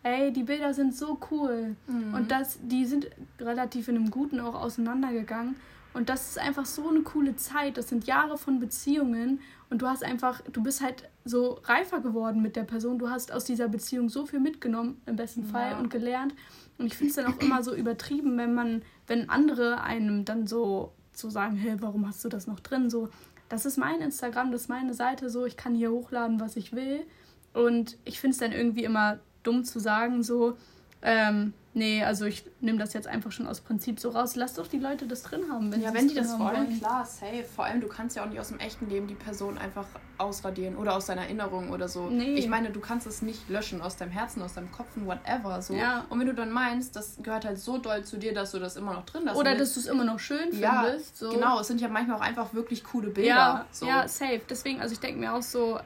[0.03, 1.77] Ey, die Bilder sind so cool.
[1.87, 2.15] Mhm.
[2.15, 5.57] Und das, die sind relativ in einem Guten auch auseinandergegangen.
[5.93, 7.77] Und das ist einfach so eine coole Zeit.
[7.77, 12.43] Das sind Jahre von Beziehungen und du hast einfach, du bist halt so reifer geworden
[12.43, 12.99] mit der Person.
[12.99, 16.35] Du hast aus dieser Beziehung so viel mitgenommen, im besten Fall, und gelernt.
[16.79, 20.47] Und ich finde es dann auch immer so übertrieben, wenn man, wenn andere einem dann
[20.47, 22.89] so, so sagen, hey, warum hast du das noch drin?
[22.89, 23.09] So,
[23.49, 26.73] das ist mein Instagram, das ist meine Seite, so, ich kann hier hochladen, was ich
[26.73, 27.05] will.
[27.53, 30.57] Und ich finde es dann irgendwie immer dumm zu sagen, so,
[31.03, 34.37] ähm, nee, also ich nehme das jetzt einfach schon aus Prinzip so raus.
[34.37, 35.73] Lass doch die Leute das drin haben.
[35.73, 37.45] Wenn ja, wenn die das wollen, wollen, klar, safe.
[37.45, 39.87] Vor allem, du kannst ja auch nicht aus dem echten Leben die Person einfach
[40.19, 42.09] ausradieren oder aus deiner Erinnerung oder so.
[42.11, 42.35] Nee.
[42.35, 45.63] Ich meine, du kannst es nicht löschen aus deinem Herzen, aus deinem Kopf, whatever.
[45.63, 45.75] So.
[45.75, 46.05] Ja.
[46.11, 48.77] Und wenn du dann meinst, das gehört halt so doll zu dir, dass du das
[48.77, 49.37] immer noch drin hast.
[49.37, 51.17] Oder dass du es immer noch schön ja, findest.
[51.17, 51.31] So.
[51.31, 53.29] Genau, es sind ja manchmal auch einfach wirklich coole Bilder.
[53.29, 53.87] Ja, so.
[53.87, 54.43] ja safe.
[54.49, 55.79] Deswegen, also ich denke mir auch so,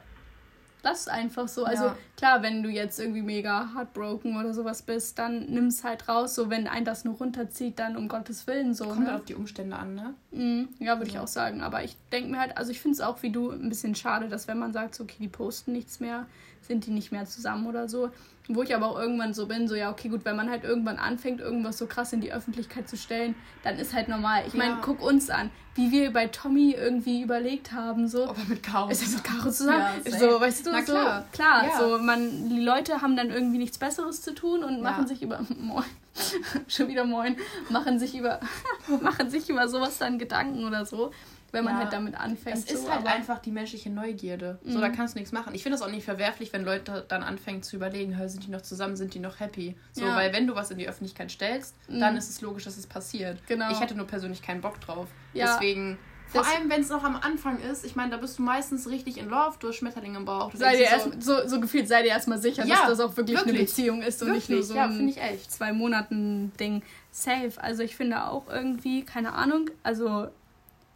[0.85, 1.65] lass einfach so.
[1.65, 1.97] Also ja.
[2.15, 6.35] klar, wenn du jetzt irgendwie mega heartbroken oder sowas bist, dann nimm es halt raus.
[6.35, 8.85] So, wenn ein das nur runterzieht, dann um Gottes Willen so.
[8.85, 9.15] Kommt ne?
[9.15, 10.13] auf die Umstände an, ne?
[10.31, 11.17] Mm, ja, würde ja.
[11.17, 11.61] ich auch sagen.
[11.61, 14.29] Aber ich denke mir halt, also ich finde es auch wie du ein bisschen schade,
[14.29, 16.27] dass wenn man sagt, so, okay, die posten nichts mehr,
[16.67, 18.09] sind die nicht mehr zusammen oder so.
[18.47, 20.97] Wo ich aber auch irgendwann so bin, so ja, okay, gut, wenn man halt irgendwann
[20.97, 24.43] anfängt, irgendwas so krass in die Öffentlichkeit zu stellen, dann ist halt normal.
[24.45, 24.81] Ich meine, ja.
[24.83, 28.25] guck uns an, wie wir bei Tommy irgendwie überlegt haben, so.
[28.25, 28.89] Aber mit Caro.
[28.89, 29.85] Ist er mit Caro zusammen?
[30.05, 31.25] Ja, so, weißt du, Na, klar.
[31.31, 31.79] so, klar, ja.
[31.79, 35.39] so, man, die Leute haben dann irgendwie nichts Besseres zu tun und machen sich über,
[35.57, 35.83] moin,
[36.67, 37.37] schon wieder moin,
[37.69, 38.39] machen sich über,
[39.01, 41.11] machen sich über sowas dann Gedanken oder so
[41.55, 42.57] wenn man ja, halt damit anfängt.
[42.57, 44.59] Es ist so, halt einfach die menschliche Neugierde.
[44.65, 44.91] So, da mhm.
[44.91, 45.55] kannst du nichts machen.
[45.55, 48.61] Ich finde es auch nicht verwerflich, wenn Leute dann anfangen zu überlegen, sind die noch
[48.61, 49.75] zusammen, sind die noch happy?
[49.93, 50.15] So, ja.
[50.15, 52.01] weil wenn du was in die Öffentlichkeit stellst, mhm.
[52.01, 53.39] dann ist es logisch, dass es passiert.
[53.47, 53.71] Genau.
[53.71, 55.07] Ich hätte nur persönlich keinen Bock drauf.
[55.33, 55.53] Ja.
[55.53, 55.97] Deswegen.
[56.27, 58.89] Vor das allem, wenn es noch am Anfang ist, ich meine, da bist du meistens
[58.89, 60.51] richtig in Love, du hast Schmetterlinge im Bauch.
[60.53, 63.37] Sei dir erst, so, so gefühlt, sei dir erstmal sicher, ja, dass das auch wirklich,
[63.37, 64.49] wirklich, eine Beziehung ist und wirklich?
[64.49, 66.81] nicht nur so ja, ein zwei Monaten Ding.
[67.11, 67.53] Safe.
[67.57, 70.27] Also ich finde auch irgendwie, keine Ahnung, also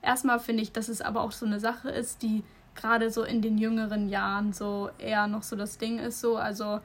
[0.01, 2.43] erstmal finde ich, dass es aber auch so eine Sache ist, die
[2.75, 6.79] gerade so in den jüngeren Jahren so eher noch so das Ding ist, so, also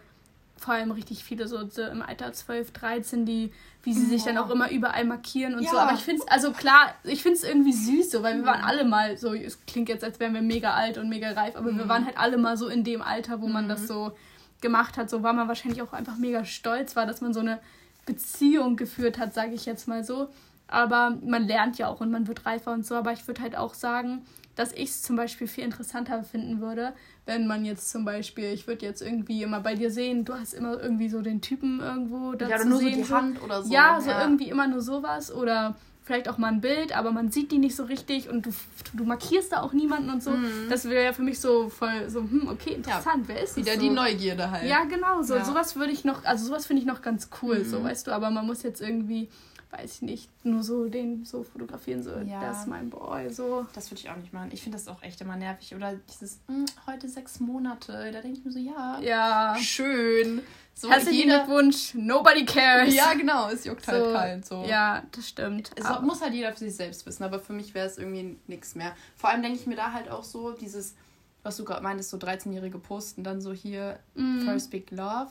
[0.56, 4.38] vor allem richtig viele so, so im Alter 12, 13, die, wie sie sich dann
[4.38, 5.70] auch immer überall markieren und ja.
[5.70, 5.78] so.
[5.78, 8.62] Aber ich finde es, also klar, ich finde es irgendwie süß so, weil wir waren
[8.62, 11.72] alle mal so, es klingt jetzt, als wären wir mega alt und mega reif, aber
[11.72, 11.78] mhm.
[11.78, 13.86] wir waren halt alle mal so in dem Alter, wo man das mhm.
[13.86, 14.12] so
[14.60, 15.10] gemacht hat.
[15.10, 17.60] So war man wahrscheinlich auch einfach mega stolz war, dass man so eine
[18.06, 20.28] Beziehung geführt hat, sage ich jetzt mal so.
[20.74, 22.96] Aber man lernt ja auch und man wird reifer und so.
[22.96, 24.22] Aber ich würde halt auch sagen,
[24.56, 26.92] dass ich es zum Beispiel viel interessanter finden würde,
[27.26, 30.52] wenn man jetzt zum Beispiel, ich würde jetzt irgendwie immer bei dir sehen, du hast
[30.52, 33.72] immer irgendwie so den Typen irgendwo da ja, nur sehen, so die Hand oder so.
[33.72, 34.22] Ja, so ja.
[34.22, 37.74] irgendwie immer nur sowas oder vielleicht auch mal ein Bild, aber man sieht die nicht
[37.74, 38.50] so richtig und du,
[38.92, 40.32] du markierst da auch niemanden und so.
[40.32, 40.66] Mhm.
[40.68, 43.64] Das wäre ja für mich so voll so, hm, okay, interessant, ja, wer ist das?
[43.64, 43.80] Wieder so?
[43.80, 44.68] die Neugierde halt.
[44.68, 45.44] Ja, genau, so ja.
[45.44, 47.64] sowas würde ich noch, also sowas finde ich noch ganz cool, mhm.
[47.64, 49.30] so, weißt du, aber man muss jetzt irgendwie
[49.78, 52.40] weiß ich nicht, nur so den so fotografieren, so, ja.
[52.40, 53.66] das ist mein Boy, so.
[53.74, 54.50] Das würde ich auch nicht machen.
[54.52, 55.74] Ich finde das auch echt immer nervig.
[55.74, 59.56] Oder dieses, hm, heute sechs Monate, da denke ich mir so, ja, ja.
[59.58, 60.42] schön.
[60.74, 62.94] So Herzlichen Glückwunsch, nobody cares.
[62.94, 64.46] Ja, genau, es juckt halt so, halt kalt.
[64.46, 64.64] So.
[64.66, 65.70] Ja, das stimmt.
[65.76, 68.36] Es aber muss halt jeder für sich selbst wissen, aber für mich wäre es irgendwie
[68.46, 68.92] nichts mehr.
[69.16, 70.94] Vor allem denke ich mir da halt auch so, dieses,
[71.42, 74.40] was du gerade meintest, so 13-jährige posten dann so hier mm.
[74.40, 75.30] First Big Love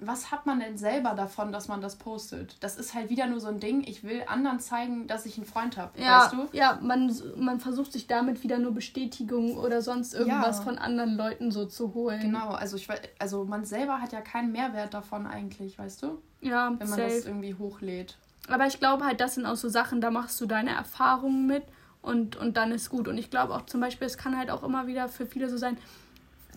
[0.00, 2.56] was hat man denn selber davon, dass man das postet?
[2.60, 5.46] Das ist halt wieder nur so ein Ding, ich will anderen zeigen, dass ich einen
[5.46, 6.48] Freund habe, ja, weißt du?
[6.52, 10.64] Ja, man, man versucht sich damit wieder nur Bestätigung oder sonst irgendwas ja.
[10.64, 12.20] von anderen Leuten so zu holen.
[12.20, 16.22] Genau, also ich also man selber hat ja keinen Mehrwert davon eigentlich, weißt du?
[16.40, 17.14] Ja, wenn man safe.
[17.14, 18.16] das irgendwie hochlädt.
[18.48, 21.64] Aber ich glaube halt, das sind auch so Sachen, da machst du deine Erfahrungen mit
[22.02, 23.08] und, und dann ist gut.
[23.08, 25.56] Und ich glaube auch zum Beispiel, es kann halt auch immer wieder für viele so
[25.56, 25.76] sein,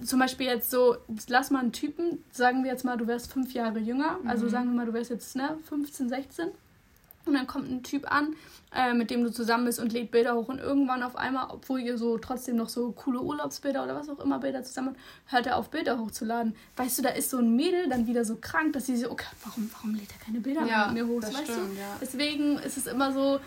[0.04, 3.54] zum Beispiel jetzt so, lass mal einen Typen, sagen wir jetzt mal, du wärst fünf
[3.54, 4.50] Jahre jünger, also mhm.
[4.50, 6.50] sagen wir mal, du wärst jetzt ne, 15, 16
[7.26, 8.36] und dann kommt ein Typ an,
[8.74, 11.80] äh, mit dem du zusammen bist und lädt Bilder hoch und irgendwann auf einmal, obwohl
[11.80, 15.00] ihr so trotzdem noch so coole Urlaubsbilder oder was auch immer Bilder zusammen habt,
[15.32, 16.56] hört er auf Bilder hochzuladen.
[16.78, 19.28] Weißt du, da ist so ein Mädel dann wieder so krank, dass sie so, okay,
[19.44, 21.22] warum, warum lädt er keine Bilder ja, mit mir hoch?
[21.22, 21.80] weißt stimmt, du?
[21.80, 21.98] Ja.
[22.02, 23.40] Deswegen ist es immer so,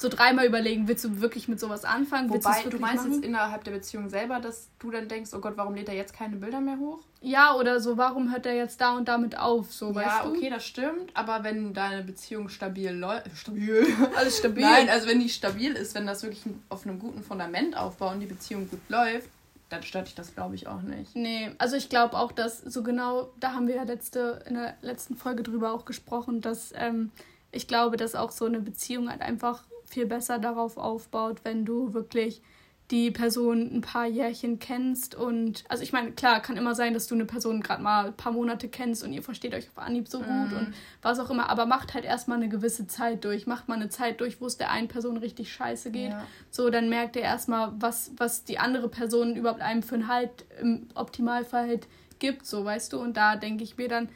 [0.00, 2.30] so dreimal überlegen, willst du wirklich mit sowas anfangen?
[2.30, 3.14] Wobei, du, du meinst machen?
[3.14, 6.14] jetzt innerhalb der Beziehung selber, dass du dann denkst, oh Gott, warum lädt er jetzt
[6.14, 7.00] keine Bilder mehr hoch?
[7.20, 9.72] Ja, oder so, warum hört er jetzt da und damit auf?
[9.72, 10.36] So, weißt ja, du?
[10.36, 13.26] okay, das stimmt, aber wenn deine Beziehung stabil läuft.
[13.26, 13.86] Äh, stabil.
[14.16, 14.62] Alles stabil.
[14.62, 18.20] Nein, also wenn die stabil ist, wenn das wirklich auf einem guten Fundament aufbaut und
[18.20, 19.28] die Beziehung gut läuft,
[19.68, 21.14] dann stört dich das, glaube ich, auch nicht.
[21.14, 24.74] Nee, also ich glaube auch, dass so genau, da haben wir ja letzte, in der
[24.80, 27.10] letzten Folge drüber auch gesprochen, dass ähm,
[27.50, 31.94] ich glaube, dass auch so eine Beziehung halt einfach viel besser darauf aufbaut, wenn du
[31.94, 32.42] wirklich
[32.90, 37.06] die Person ein paar Jährchen kennst und also ich meine, klar, kann immer sein, dass
[37.06, 40.08] du eine Person gerade mal ein paar Monate kennst und ihr versteht euch auf Anhieb
[40.08, 40.56] so gut mm.
[40.56, 43.90] und was auch immer, aber macht halt erstmal eine gewisse Zeit durch, macht mal eine
[43.90, 46.12] Zeit durch, wo es der einen Person richtig scheiße geht.
[46.12, 46.26] Ja.
[46.50, 50.46] So, dann merkt ihr erstmal, was, was die andere Person überhaupt einem für einen Halt
[50.58, 54.08] im Optimalfall halt gibt, so weißt du, und da denke ich mir dann,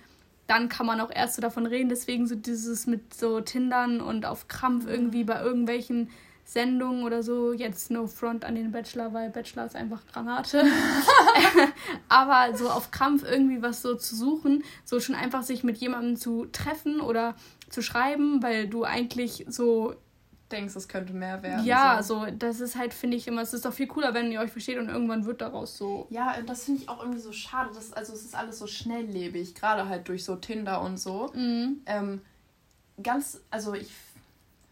[0.52, 1.88] dann kann man auch erst so davon reden.
[1.88, 6.10] Deswegen so dieses mit so Tindern und auf Krampf irgendwie bei irgendwelchen
[6.44, 7.54] Sendungen oder so.
[7.54, 10.62] Jetzt no front an den Bachelor, weil Bachelor ist einfach Granate.
[12.10, 16.16] Aber so auf Krampf irgendwie was so zu suchen, so schon einfach sich mit jemandem
[16.16, 17.34] zu treffen oder
[17.70, 19.94] zu schreiben, weil du eigentlich so
[20.52, 21.64] denkst, es könnte mehr werden.
[21.64, 22.20] Ja, so.
[22.20, 24.52] so, das ist halt, finde ich immer, es ist doch viel cooler, wenn ihr euch
[24.52, 26.06] versteht und irgendwann wird daraus so.
[26.10, 27.70] Ja, das finde ich auch irgendwie so schade.
[27.74, 31.32] Dass, also es ist alles so schnelllebig, gerade halt durch so Tinder und so.
[31.34, 31.82] Mhm.
[31.86, 32.20] Ähm,
[33.02, 33.90] ganz, also ich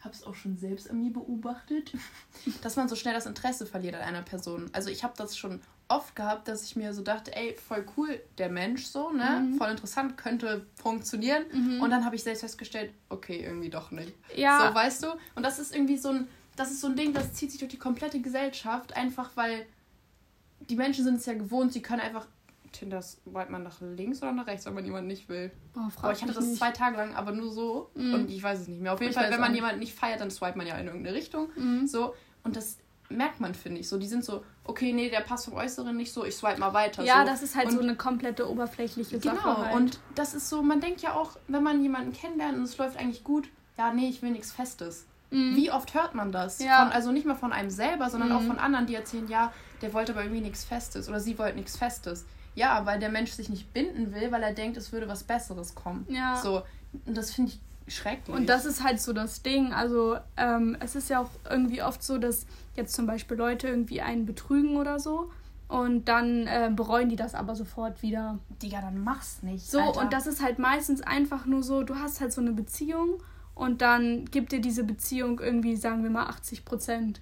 [0.00, 1.92] habe es auch schon selbst an mir beobachtet,
[2.62, 4.70] dass man so schnell das Interesse verliert an einer Person.
[4.72, 8.20] Also ich habe das schon oft gehabt, dass ich mir so dachte, ey, voll cool,
[8.38, 9.44] der Mensch so, ne?
[9.44, 9.58] Mhm.
[9.58, 11.44] Voll interessant, könnte funktionieren.
[11.52, 11.82] Mhm.
[11.82, 14.14] Und dann habe ich selbst festgestellt, okay, irgendwie doch nicht.
[14.36, 14.68] Ja.
[14.68, 15.08] So, weißt du?
[15.34, 17.72] Und das ist irgendwie so ein, das ist so ein Ding, das zieht sich durch
[17.72, 19.66] die komplette Gesellschaft, einfach weil
[20.60, 22.26] die Menschen sind es ja gewohnt, sie können einfach
[22.72, 25.50] Tinder swipet man nach links oder nach rechts, wenn man jemanden nicht will.
[25.76, 26.58] Oh, aber ich hatte das nicht.
[26.58, 27.90] zwei Tage lang, aber nur so.
[27.94, 28.14] Mm.
[28.14, 28.92] Und ich weiß es nicht mehr.
[28.92, 31.16] Auf jeden ich Fall, wenn man jemanden nicht feiert, dann swipet man ja in irgendeine
[31.16, 31.48] Richtung.
[31.56, 31.86] Mm.
[31.86, 32.14] So.
[32.42, 32.78] Und das
[33.10, 33.88] merkt man, finde ich.
[33.88, 36.72] So, die sind so, okay, nee, der passt vom Äußeren nicht so, ich swipe mal
[36.72, 37.02] weiter.
[37.02, 37.26] Ja, so.
[37.26, 39.36] das ist halt und so eine komplette oberflächliche Sache.
[39.36, 39.74] Genau, halt.
[39.74, 42.98] und das ist so, man denkt ja auch, wenn man jemanden kennenlernt und es läuft
[42.98, 45.06] eigentlich gut, ja, nee, ich will nichts Festes.
[45.30, 45.56] Mhm.
[45.56, 46.60] Wie oft hört man das?
[46.60, 46.84] Ja.
[46.84, 48.36] Von, also nicht mal von einem selber, sondern mhm.
[48.36, 49.52] auch von anderen, die erzählen, ja,
[49.82, 52.26] der wollte aber irgendwie nichts Festes oder sie wollte nichts Festes.
[52.54, 55.74] Ja, weil der Mensch sich nicht binden will, weil er denkt, es würde was Besseres
[55.74, 56.06] kommen.
[56.08, 56.36] Ja.
[56.36, 56.62] So,
[57.06, 58.36] und das finde ich schrecklich.
[58.36, 59.72] Und das ist halt so das Ding.
[59.72, 64.00] Also, ähm, es ist ja auch irgendwie oft so, dass jetzt zum Beispiel Leute irgendwie
[64.00, 65.30] einen betrügen oder so.
[65.68, 68.38] Und dann äh, bereuen die das aber sofort wieder.
[68.60, 69.70] Digga, dann mach's nicht.
[69.70, 70.00] So, Alter.
[70.00, 73.22] und das ist halt meistens einfach nur so, du hast halt so eine Beziehung
[73.54, 77.20] und dann gibt dir diese Beziehung irgendwie, sagen wir mal, 80 Prozent.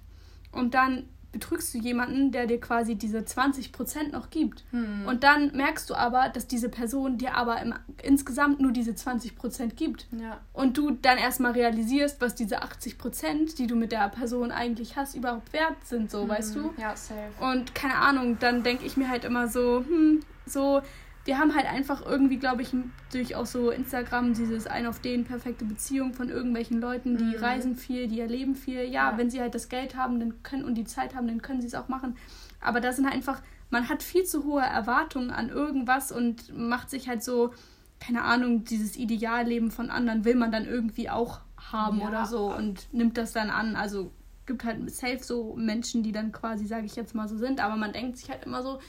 [0.51, 4.63] Und dann betrügst du jemanden, der dir quasi diese 20% noch gibt.
[4.71, 5.05] Hm.
[5.05, 9.75] Und dann merkst du aber, dass diese Person dir aber im, insgesamt nur diese 20%
[9.75, 10.07] gibt.
[10.11, 10.39] Ja.
[10.53, 15.15] Und du dann erstmal realisierst, was diese 80%, die du mit der Person eigentlich hast,
[15.15, 16.29] überhaupt wert sind, so, hm.
[16.29, 16.73] weißt du?
[16.77, 17.29] Ja, safe.
[17.39, 20.81] Und keine Ahnung, dann denke ich mir halt immer so, hm, so,
[21.29, 22.71] wir haben halt einfach irgendwie, glaube ich,
[23.11, 27.35] durch auch so Instagram dieses ein auf den perfekte Beziehung von irgendwelchen Leuten, die mhm.
[27.35, 28.81] reisen viel, die erleben viel.
[28.81, 31.43] Ja, ja, wenn sie halt das Geld haben dann können und die Zeit haben, dann
[31.43, 32.17] können sie es auch machen.
[32.61, 36.89] Aber da sind halt einfach, man hat viel zu hohe Erwartungen an irgendwas und macht
[36.89, 37.53] sich halt so,
[37.99, 42.07] keine Ahnung, dieses Idealleben von anderen will man dann irgendwie auch haben ja.
[42.07, 43.75] oder so und nimmt das dann an.
[43.75, 44.11] Also
[44.47, 47.75] gibt halt safe so Menschen, die dann quasi, sage ich jetzt mal, so sind, aber
[47.75, 48.79] man denkt sich halt immer so,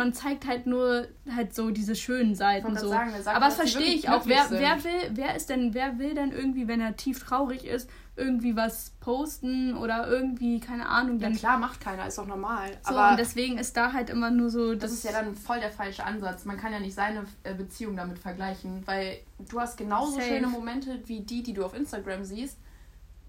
[0.00, 2.88] man zeigt halt nur halt so diese schönen Seiten so.
[2.88, 4.24] Sagen, Aber das verstehe ich auch.
[4.24, 7.90] Wer, wer will, wer ist denn, wer will denn irgendwie, wenn er tief traurig ist,
[8.16, 11.18] irgendwie was posten oder irgendwie, keine Ahnung.
[11.18, 12.70] Dann, ja klar, macht keiner, ist doch normal.
[12.82, 14.72] So, Aber und deswegen ist da halt immer nur so.
[14.72, 16.46] Das, das ist ja dann voll der falsche Ansatz.
[16.46, 19.18] Man kann ja nicht seine äh, Beziehung damit vergleichen, weil
[19.50, 20.28] du hast genauso Safe.
[20.28, 22.56] schöne Momente wie die, die du auf Instagram siehst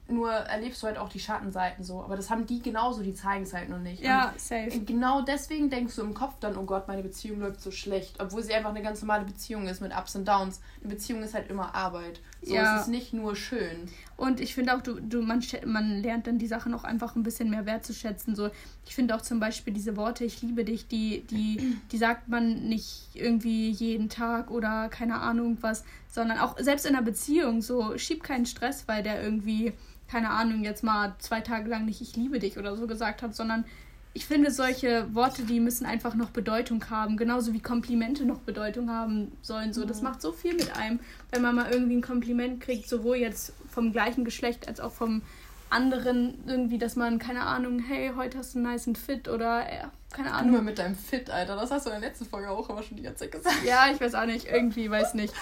[0.07, 2.01] nur erlebst du halt auch die Schattenseiten so.
[2.03, 4.03] Aber das haben die genauso, die zeigen es halt noch nicht.
[4.03, 4.79] Ja, und safe.
[4.81, 8.15] Genau deswegen denkst du im Kopf dann, oh Gott, meine Beziehung läuft so schlecht.
[8.19, 10.59] Obwohl sie einfach eine ganz normale Beziehung ist mit Ups und Downs.
[10.81, 12.19] Eine Beziehung ist halt immer Arbeit.
[12.41, 12.75] So, ja.
[12.75, 13.87] es ist nicht nur schön.
[14.17, 17.23] Und ich finde auch, du, du, man, man lernt dann die Sachen auch einfach ein
[17.23, 18.35] bisschen mehr wertzuschätzen.
[18.35, 18.49] So,
[18.85, 22.67] ich finde auch zum Beispiel diese Worte, ich liebe dich, die, die, die sagt man
[22.67, 27.97] nicht irgendwie jeden Tag oder keine Ahnung was, sondern auch selbst in einer Beziehung, so
[27.97, 29.73] schieb keinen Stress, weil der irgendwie
[30.11, 33.33] keine Ahnung, jetzt mal zwei Tage lang nicht ich liebe dich oder so gesagt hat,
[33.33, 33.63] sondern
[34.13, 38.89] ich finde solche Worte, die müssen einfach noch Bedeutung haben, genauso wie Komplimente noch Bedeutung
[38.89, 39.71] haben sollen.
[39.71, 40.99] So, das macht so viel mit einem,
[41.31, 45.21] wenn man mal irgendwie ein Kompliment kriegt, sowohl jetzt vom gleichen Geschlecht als auch vom
[45.71, 49.85] anderen irgendwie, dass man, keine Ahnung, hey, heute hast du einen nice Fit oder äh,
[50.11, 50.51] keine Ahnung.
[50.51, 51.55] Nur mit deinem Fit, Alter.
[51.55, 53.63] Das hast du in der letzten Folge auch immer schon die ganze Zeit gesagt.
[53.65, 54.47] Ja, ich weiß auch nicht.
[54.47, 55.33] Irgendwie, weiß nicht.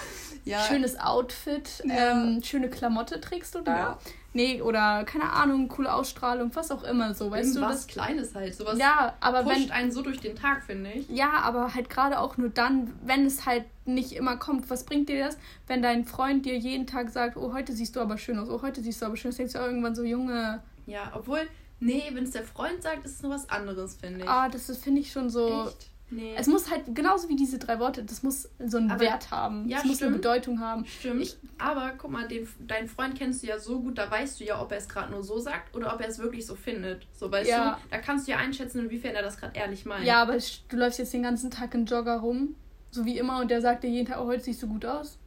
[0.44, 0.60] Ja.
[0.60, 2.12] Schönes Outfit, ja.
[2.12, 3.76] ähm, schöne Klamotte trägst du da.
[3.76, 3.98] Ja.
[4.32, 7.76] Nee, oder keine Ahnung, coole Ausstrahlung, was auch immer so, weißt Irgendwas du?
[7.78, 11.08] Was Kleines halt, sowas ja, aber pusht wenn, einen so durch den Tag, finde ich.
[11.08, 14.70] Ja, aber halt gerade auch nur dann, wenn es halt nicht immer kommt.
[14.70, 18.00] Was bringt dir das, wenn dein Freund dir jeden Tag sagt, oh, heute siehst du
[18.00, 20.62] aber schön aus, oh, heute siehst du aber schön aus, denkst du irgendwann so, Junge...
[20.86, 21.40] Ja, obwohl,
[21.80, 24.28] nee, wenn es der Freund sagt, ist es nur was anderes, finde ich.
[24.28, 25.66] Ah, das finde ich schon so...
[25.66, 25.90] Echt?
[26.10, 26.34] Nee.
[26.36, 29.68] Es muss halt, genauso wie diese drei Worte, das muss so einen aber, Wert haben.
[29.68, 30.84] Ja, es muss eine Bedeutung haben.
[30.84, 31.22] Stimmt.
[31.22, 34.44] Ich, aber guck mal, den, deinen Freund kennst du ja so gut, da weißt du
[34.44, 37.06] ja, ob er es gerade nur so sagt oder ob er es wirklich so findet.
[37.12, 37.78] So, weißt ja.
[37.82, 40.04] du, da kannst du ja einschätzen, inwiefern er das gerade ehrlich meint.
[40.04, 40.36] Ja, aber
[40.68, 42.56] du läufst jetzt den ganzen Tag in Jogger rum,
[42.90, 45.18] so wie immer, und der sagt dir jeden Tag, oh, heute siehst du gut aus.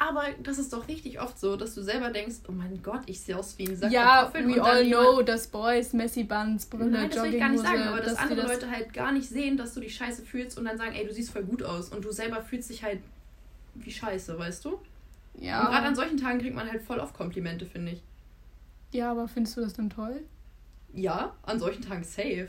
[0.00, 3.20] Aber das ist doch richtig oft so, dass du selber denkst, oh mein Gott, ich
[3.20, 7.10] sehe aus wie ein Sack Ja, we all know, dass Boys, Messi Buns, Brille, Nein,
[7.10, 9.28] das will ich gar nicht sagen, aber dass, dass andere das Leute halt gar nicht
[9.28, 11.90] sehen, dass du die Scheiße fühlst und dann sagen, ey, du siehst voll gut aus
[11.90, 13.00] und du selber fühlst dich halt
[13.74, 14.80] wie Scheiße, weißt du?
[15.38, 15.60] Ja.
[15.60, 18.02] Und gerade an solchen Tagen kriegt man halt voll oft Komplimente, finde ich.
[18.92, 20.22] Ja, aber findest du das dann toll?
[20.94, 22.48] Ja, an solchen Tagen safe.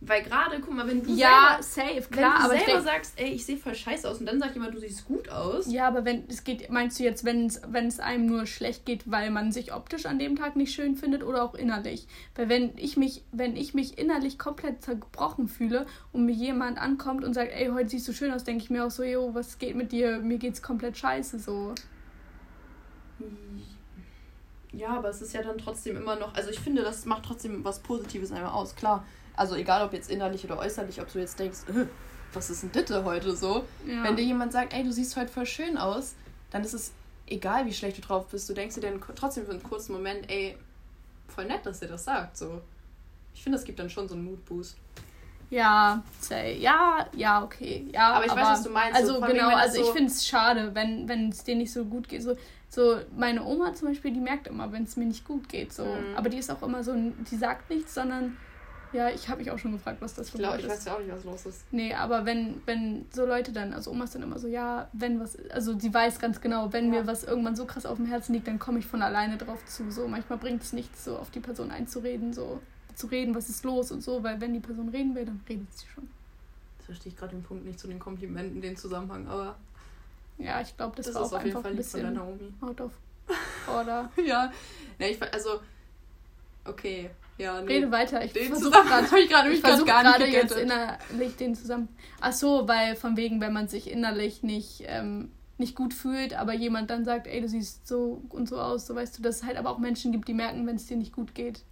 [0.00, 2.84] Weil gerade, guck mal, wenn du ja, selber, safe, klar, wenn du aber selber denk,
[2.84, 5.72] sagst, ey, ich sehe voll scheiße aus und dann sagt jemand, du siehst gut aus.
[5.72, 9.30] Ja, aber wenn es geht, meinst du jetzt, wenn es einem nur schlecht geht, weil
[9.30, 12.06] man sich optisch an dem Tag nicht schön findet oder auch innerlich?
[12.34, 17.24] Weil wenn ich mich, wenn ich mich innerlich komplett zerbrochen fühle und mir jemand ankommt
[17.24, 19.58] und sagt, ey, heute siehst du schön aus, denke ich mir auch so, jo, was
[19.58, 20.18] geht mit dir?
[20.18, 21.74] Mir geht's komplett scheiße so.
[24.72, 27.64] Ja, aber es ist ja dann trotzdem immer noch, also ich finde, das macht trotzdem
[27.64, 29.06] was Positives einmal aus, klar.
[29.36, 31.86] Also egal ob jetzt innerlich oder äußerlich, ob du jetzt denkst, äh,
[32.32, 33.64] was ist denn Ditte heute so?
[33.86, 34.02] Ja.
[34.02, 36.14] Wenn dir jemand sagt, ey, du siehst heute voll schön aus,
[36.50, 36.92] dann ist es
[37.26, 38.48] egal, wie schlecht du drauf bist.
[38.48, 40.56] Du denkst dir dann trotzdem für einen kurzen Moment, ey,
[41.28, 42.36] voll nett, dass der das sagt.
[42.36, 42.60] So.
[43.34, 44.76] Ich finde, das gibt dann schon so einen Moodboost.
[45.48, 47.86] Ja, say, ja, ja, okay.
[47.92, 48.96] Ja, aber ich aber, weiß, was du meinst.
[48.96, 52.22] Also so, genau, also ich finde es schade, wenn es dir nicht so gut geht.
[52.22, 52.36] So,
[52.68, 55.72] so, meine Oma zum Beispiel, die merkt immer, wenn es mir nicht gut geht.
[55.72, 55.84] So.
[55.84, 56.16] Mhm.
[56.16, 56.94] Aber die ist auch immer so,
[57.30, 58.36] die sagt nichts, sondern
[58.96, 60.94] ja, ich habe mich auch schon gefragt, was das für ich glaub, Ich weiß ja
[60.94, 61.64] auch nicht, was los ist.
[61.70, 65.20] Nee, aber wenn, wenn so Leute dann, also Oma ist dann immer so, ja, wenn
[65.20, 67.00] was, also sie weiß ganz genau, wenn ja.
[67.00, 69.64] mir was irgendwann so krass auf dem Herzen liegt, dann komme ich von alleine drauf
[69.66, 69.90] zu.
[69.90, 72.60] So, manchmal bringt es nichts, so auf die Person einzureden, so
[72.94, 75.72] zu reden, was ist los und so, weil wenn die Person reden will, dann redet
[75.76, 76.08] sie schon.
[76.78, 79.56] Das verstehe ich gerade den Punkt nicht zu den Komplimenten, den Zusammenhang, aber.
[80.38, 82.52] Ja, ich glaube, das, das war auch auf jeden Fall ein bisschen Naomi.
[82.60, 82.92] Out of
[83.66, 84.10] order.
[84.24, 84.52] ja,
[84.98, 85.60] ne, ich also
[86.64, 87.74] okay, ja, nee.
[87.74, 88.24] Rede weiter.
[88.24, 91.88] Ich versuche gerade ich gerade versuch gar nicht jetzt innerlich den zusammen.
[92.20, 96.52] Ach so, weil von wegen, wenn man sich innerlich nicht ähm, nicht gut fühlt, aber
[96.52, 99.42] jemand dann sagt, ey, du siehst so und so aus, so weißt du, dass es
[99.44, 101.62] halt aber auch Menschen gibt, die merken, wenn es dir nicht gut geht.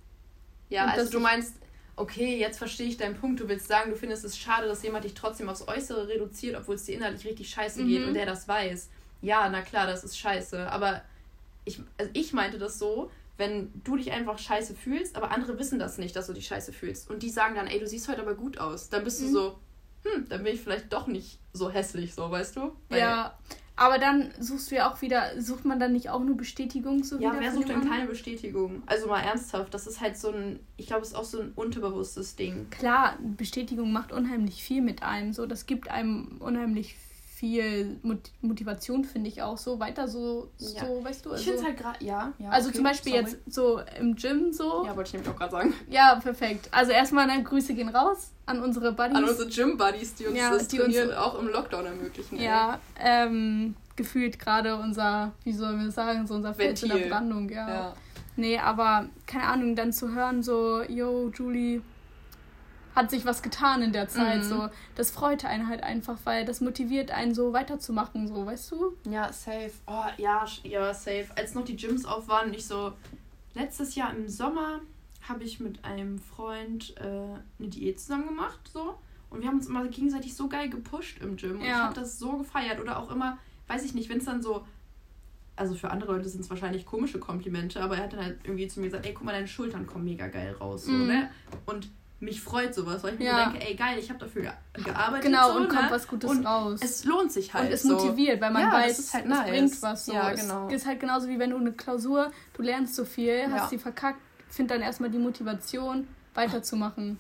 [0.71, 1.55] Ja, und also du meinst,
[1.97, 3.41] okay, jetzt verstehe ich deinen Punkt.
[3.41, 6.77] Du willst sagen, du findest es schade, dass jemand dich trotzdem aufs Äußere reduziert, obwohl
[6.77, 7.89] es dir innerlich richtig scheiße mhm.
[7.89, 8.89] geht und der das weiß.
[9.21, 10.71] Ja, na klar, das ist scheiße.
[10.71, 11.03] Aber
[11.65, 15.79] ich, also ich meinte das so, wenn du dich einfach scheiße fühlst, aber andere wissen
[15.79, 17.11] das nicht, dass du dich scheiße fühlst.
[17.11, 18.89] Und die sagen dann, ey, du siehst heute aber gut aus.
[18.91, 19.27] Dann bist mhm.
[19.27, 19.59] du so,
[20.05, 22.73] hm, dann bin ich vielleicht doch nicht so hässlich, so, weißt du?
[22.89, 23.39] Weil ja,
[23.77, 27.19] aber dann suchst du ja auch wieder, sucht man dann nicht auch nur Bestätigung so
[27.19, 28.85] Ja, wer sucht denn keine Bestätigung?
[28.87, 31.53] Also mal ernsthaft, das ist halt so ein, ich glaube, es ist auch so ein
[31.57, 32.71] unterbewusstes Ding.
[32.71, 36.97] Klar, Bestätigung macht unheimlich viel mit einem, so, das gibt einem unheimlich
[37.45, 38.01] viel
[38.41, 40.87] Motivation, finde ich auch so weiter so, ja.
[40.87, 41.33] so weißt du.
[41.33, 42.49] Also, ich finde es halt gerade, ja, ja.
[42.49, 43.25] Also okay, zum Beispiel sorry.
[43.25, 44.87] jetzt so im Gym so.
[44.87, 45.75] Ja, wollte ich nämlich auch gerade sagen.
[45.91, 46.69] Ja, perfekt.
[46.71, 49.17] Also erstmal eine Grüße gehen raus an unsere Buddies.
[49.17, 52.41] An unsere Gym-Buddies, die uns ja, das die Trainieren uns, auch im Lockdown ermöglichen.
[52.41, 57.69] Ja, ähm, gefühlt gerade unser, wie sollen wir sagen, so unser Feld der Brandung, ja.
[57.69, 57.95] ja.
[58.37, 61.83] Nee, aber keine Ahnung, dann zu hören so, yo, Julie,
[62.95, 64.39] hat sich was getan in der Zeit.
[64.39, 64.49] Mhm.
[64.49, 68.97] So, das freut einen halt einfach, weil das motiviert einen so weiterzumachen, so, weißt du?
[69.11, 69.73] Ja, safe.
[69.87, 71.27] Oh, ja, ja, safe.
[71.37, 72.93] Als noch die Gyms auf waren, ich so,
[73.55, 74.81] letztes Jahr im Sommer
[75.29, 77.05] habe ich mit einem Freund äh,
[77.59, 78.99] eine Diät zusammen gemacht, so.
[79.31, 81.57] Und wir haben uns immer gegenseitig so geil gepusht im Gym.
[81.57, 81.67] Und ja.
[81.67, 82.81] ich habe das so gefeiert.
[82.81, 84.65] Oder auch immer, weiß ich nicht, wenn es dann so
[85.57, 88.67] also für andere Leute sind es wahrscheinlich komische Komplimente, aber er hat dann halt irgendwie
[88.67, 91.07] zu mir gesagt, ey, guck mal, deine Schultern kommen mega geil raus, so, mm.
[91.07, 91.31] ne?
[91.67, 91.89] Und
[92.25, 93.45] mich freut sowas, weil ich mir ja.
[93.45, 95.27] so denke, ey geil, ich habe dafür gearbeitet.
[95.27, 95.91] Genau, so, und kommt ne?
[95.91, 96.81] was Gutes und raus.
[96.83, 97.67] Es lohnt sich halt.
[97.67, 97.95] Und es so.
[97.95, 99.49] motiviert, weil man ja, weiß, es halt nice.
[99.49, 100.07] bringt was.
[100.07, 100.13] So.
[100.13, 100.69] Ja, genau.
[100.69, 103.79] Es ist halt genauso wie wenn du eine Klausur, du lernst so viel, hast sie
[103.79, 107.19] verkackt, find dann erstmal die Motivation, weiterzumachen.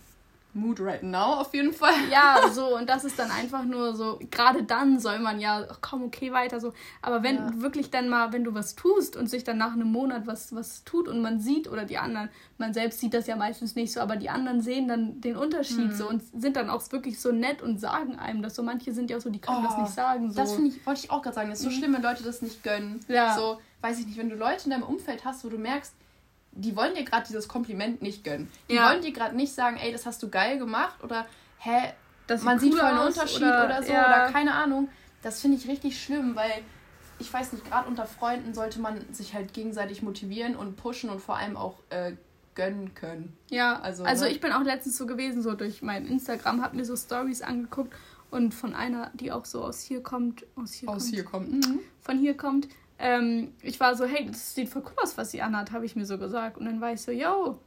[0.55, 1.95] Mood right now auf jeden Fall.
[2.11, 5.79] Ja, so und das ist dann einfach nur so, gerade dann soll man ja, ach,
[5.81, 6.73] komm, okay, weiter so.
[7.03, 7.61] Aber wenn ja.
[7.61, 10.85] wirklich dann mal, wenn du was tust und sich dann nach einem Monat was, was
[10.85, 12.29] tut und man sieht oder die anderen,
[12.59, 15.89] man selbst sieht das ja meistens nicht so, aber die anderen sehen dann den Unterschied
[15.89, 15.95] mhm.
[15.95, 18.63] so und sind dann auch wirklich so nett und sagen einem das so.
[18.63, 20.31] Manche sind ja auch so, die können oh, das nicht sagen.
[20.31, 20.37] So.
[20.37, 21.75] Das finde ich, wollte ich auch gerade sagen, das ist so mhm.
[21.75, 23.01] schlimm, wenn Leute das nicht gönnen.
[23.09, 23.35] Ja.
[23.35, 25.95] So, weiß ich nicht, wenn du Leute in deinem Umfeld hast, wo du merkst,
[26.57, 28.51] die wollen dir gerade dieses Kompliment nicht gönnen.
[28.69, 28.89] Die ja.
[28.89, 31.27] wollen dir gerade nicht sagen, ey, das hast du geil gemacht oder
[31.59, 31.93] hä,
[32.27, 34.07] das man sieht voll einen Unterschied oder, oder so ja.
[34.07, 34.89] oder keine Ahnung.
[35.23, 36.63] Das finde ich richtig schlimm, weil
[37.19, 41.21] ich weiß nicht, gerade unter Freunden sollte man sich halt gegenseitig motivieren und pushen und
[41.21, 42.13] vor allem auch äh,
[42.55, 43.37] gönnen können.
[43.51, 44.31] Ja, also, also ne?
[44.31, 47.95] ich bin auch letztens so gewesen, so durch mein Instagram, hab mir so Stories angeguckt
[48.31, 51.53] und von einer, die auch so aus hier kommt, aus hier aus kommt, hier kommt.
[51.53, 51.81] Mhm.
[52.01, 52.69] von hier kommt,
[52.99, 55.97] ähm, ich war so, hey, das sieht voll cool aus, was sie anhat, habe ich
[55.97, 56.59] mir so gesagt.
[56.59, 57.59] Und dann war ich so, yo.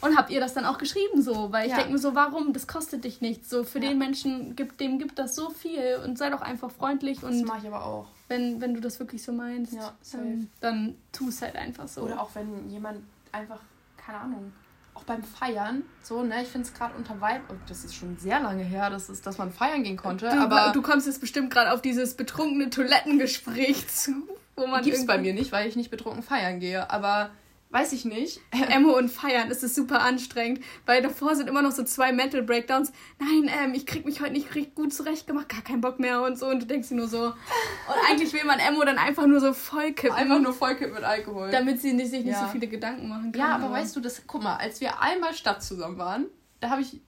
[0.00, 1.50] Und habt ihr das dann auch geschrieben so?
[1.50, 1.78] Weil ich ja.
[1.78, 2.52] denke mir so, warum?
[2.52, 3.50] Das kostet dich nichts.
[3.50, 3.88] So, für ja.
[3.88, 7.22] den Menschen gibt, dem gibt das so viel und sei doch einfach freundlich.
[7.22, 8.06] Und das mache ich aber auch.
[8.28, 12.02] Wenn, wenn du das wirklich so meinst, ja, ähm, dann tu es halt einfach so.
[12.02, 13.00] Oder auch wenn jemand
[13.32, 13.60] einfach,
[13.96, 14.52] keine Ahnung,
[14.94, 18.16] auch beim Feiern, so, ne, ich finde es gerade unter Vibe, und das ist schon
[18.18, 20.72] sehr lange her, dass, es, dass man feiern gehen konnte, du, aber...
[20.72, 24.28] Du kommst jetzt bestimmt gerade auf dieses betrunkene Toilettengespräch zu.
[24.58, 26.90] Wo man Gibt's bei mir nicht, weil ich nicht betrunken feiern gehe.
[26.90, 27.30] Aber
[27.70, 28.40] weiß ich nicht.
[28.70, 32.42] Emo und Feiern ist es super anstrengend, weil davor sind immer noch so zwei Mental
[32.42, 32.92] Breakdowns.
[33.18, 36.38] Nein, ähm, ich krieg mich heute nicht richtig gut zurechtgemacht, gar keinen Bock mehr und
[36.38, 36.46] so.
[36.46, 37.18] Und du denkst dir nur so.
[37.88, 40.16] Und eigentlich will man Emo dann einfach nur so vollkippen.
[40.16, 41.50] Einfach nur vollkippen mit Alkohol.
[41.50, 42.46] Damit sie nicht, sich nicht ja.
[42.46, 43.40] so viele Gedanken machen kann.
[43.40, 46.26] Ja, aber, aber weißt du, das, guck mal, als wir einmal Stadt zusammen waren,
[46.60, 47.00] da habe ich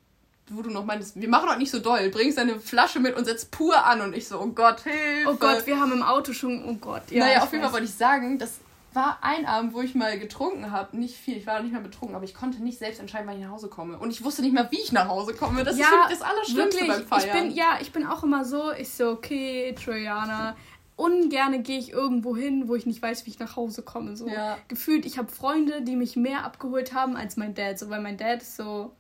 [0.51, 3.25] wo du noch meinst, wir machen doch nicht so doll, bringst deine Flasche mit und
[3.25, 5.31] setzt pur an und ich so, oh Gott, Hilfe.
[5.31, 7.03] Oh Gott, wir haben im Auto schon, oh Gott.
[7.11, 8.59] Ja, naja, auf jeden Fall wollte ich sagen, dass
[8.93, 10.97] war ein Abend, wo ich mal getrunken habe.
[10.97, 13.45] Nicht viel, ich war nicht mehr betrunken, aber ich konnte nicht selbst entscheiden, wann ich
[13.45, 13.99] nach Hause komme.
[13.99, 15.65] Und ich wusste nicht mehr, wie ich nach Hause komme.
[15.65, 17.37] Das ja, ist das Allerschlimmste wirklich, beim Feiern.
[17.37, 20.57] Ich bin, ja, ich bin auch immer so, ich so, okay, Trojana,
[20.97, 24.17] ungerne gehe ich irgendwo hin, wo ich nicht weiß, wie ich nach Hause komme.
[24.17, 24.59] So ja.
[24.69, 27.79] gefühlt, ich habe Freunde, die mich mehr abgeholt haben als mein Dad.
[27.79, 28.93] So, weil mein Dad ist so,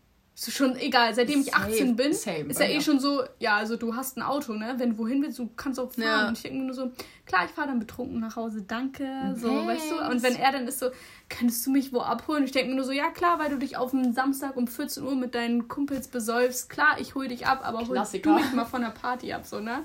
[0.48, 3.76] ist schon egal, seitdem ich 18 bin, Same, ist er eh schon so, ja, also
[3.76, 4.74] du hast ein Auto, ne?
[4.78, 6.02] Wenn du wohin willst, du kannst auch fahren.
[6.02, 6.28] Ja.
[6.28, 6.92] Und ich denke mir nur so,
[7.26, 10.10] klar, ich fahre dann betrunken nach Hause, danke, so, weißt du?
[10.10, 10.90] Und wenn er dann ist so,
[11.28, 12.44] könntest du mich wo abholen?
[12.44, 15.04] Ich denke mir nur so, ja klar, weil du dich auf einen Samstag um 14
[15.04, 18.64] Uhr mit deinen Kumpels besäufst, klar, ich hol dich ab, aber hol du mich mal
[18.64, 19.84] von der Party ab, so, ne?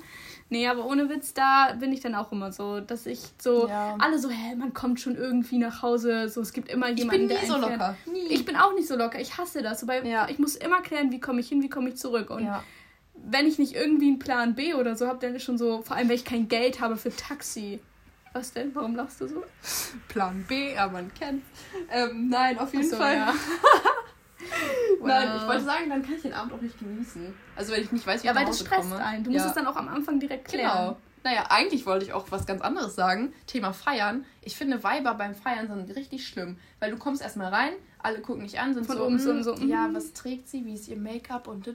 [0.50, 3.96] Nee, aber ohne Witz, da bin ich dann auch immer so, dass ich so, ja.
[3.98, 7.42] alle so, hä, man kommt schon irgendwie nach Hause, so, es gibt immer jemanden, der
[7.42, 7.98] Ich bin nie so locker.
[8.06, 8.28] Nie.
[8.30, 9.82] Ich bin auch nicht so locker, ich hasse das.
[9.82, 10.30] Wobei, ja.
[10.30, 12.30] ich muss immer klären, wie komme ich hin, wie komme ich zurück.
[12.30, 12.64] Und ja.
[13.16, 15.96] wenn ich nicht irgendwie einen Plan B oder so habe, dann ist schon so, vor
[15.96, 17.80] allem, wenn ich kein Geld habe für Taxi.
[18.34, 18.76] Was denn?
[18.76, 19.44] Warum lachst du so?
[20.10, 21.42] Plan B, aber man kennt.
[21.90, 23.30] Ähm, nein, auf jeden so, Fall.
[24.40, 25.08] Ja.
[25.08, 27.34] Nein, ich wollte sagen, dann kann ich den Abend auch nicht genießen.
[27.56, 29.04] Also wenn ich nicht weiß, wie ja, ich Ja, weil das stresst komme.
[29.04, 29.24] einen.
[29.24, 30.72] Du musst es dann auch am Anfang direkt klären.
[30.72, 30.98] Genau.
[31.24, 33.34] Naja, eigentlich wollte ich auch was ganz anderes sagen.
[33.48, 34.26] Thema Feiern.
[34.42, 36.58] Ich finde Weiber beim Feiern sind richtig schlimm.
[36.80, 39.44] Weil du kommst erstmal rein, alle gucken dich an, sind Von so, oben so, hm,
[39.44, 39.96] so, ja, hm.
[39.96, 41.68] was trägt sie, wie ist ihr Make-up und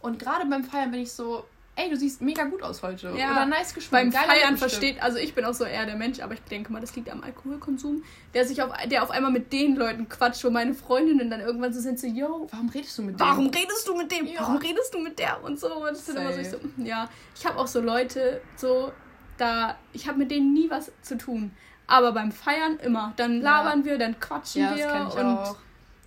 [0.00, 1.44] Und gerade beim Feiern bin ich so,
[1.76, 3.12] ey, du siehst mega gut aus heute.
[3.16, 3.32] Ja.
[3.32, 4.12] Oder nice geschmeckt.
[4.12, 6.80] Beim Feiern versteht, also ich bin auch so eher der Mensch, aber ich denke mal,
[6.80, 8.02] das liegt am Alkoholkonsum,
[8.32, 11.72] der sich auf, der auf einmal mit den Leuten quatscht, wo meine Freundinnen dann irgendwann
[11.72, 13.26] so sind, so, yo, warum redest du mit dem?
[13.26, 14.26] Warum redest du mit dem?
[14.26, 14.40] Ja.
[14.40, 15.42] Warum redest du mit der?
[15.42, 15.74] Und so.
[15.74, 17.08] Und das sind immer so, ich so, ja.
[17.34, 18.92] Ich habe auch so Leute, so,
[19.36, 21.50] da, ich habe mit denen nie was zu tun.
[21.86, 23.12] Aber beim Feiern immer.
[23.16, 23.84] Dann labern ja.
[23.84, 24.86] wir, dann quatschen ja, wir.
[24.86, 25.56] Das ich und auch.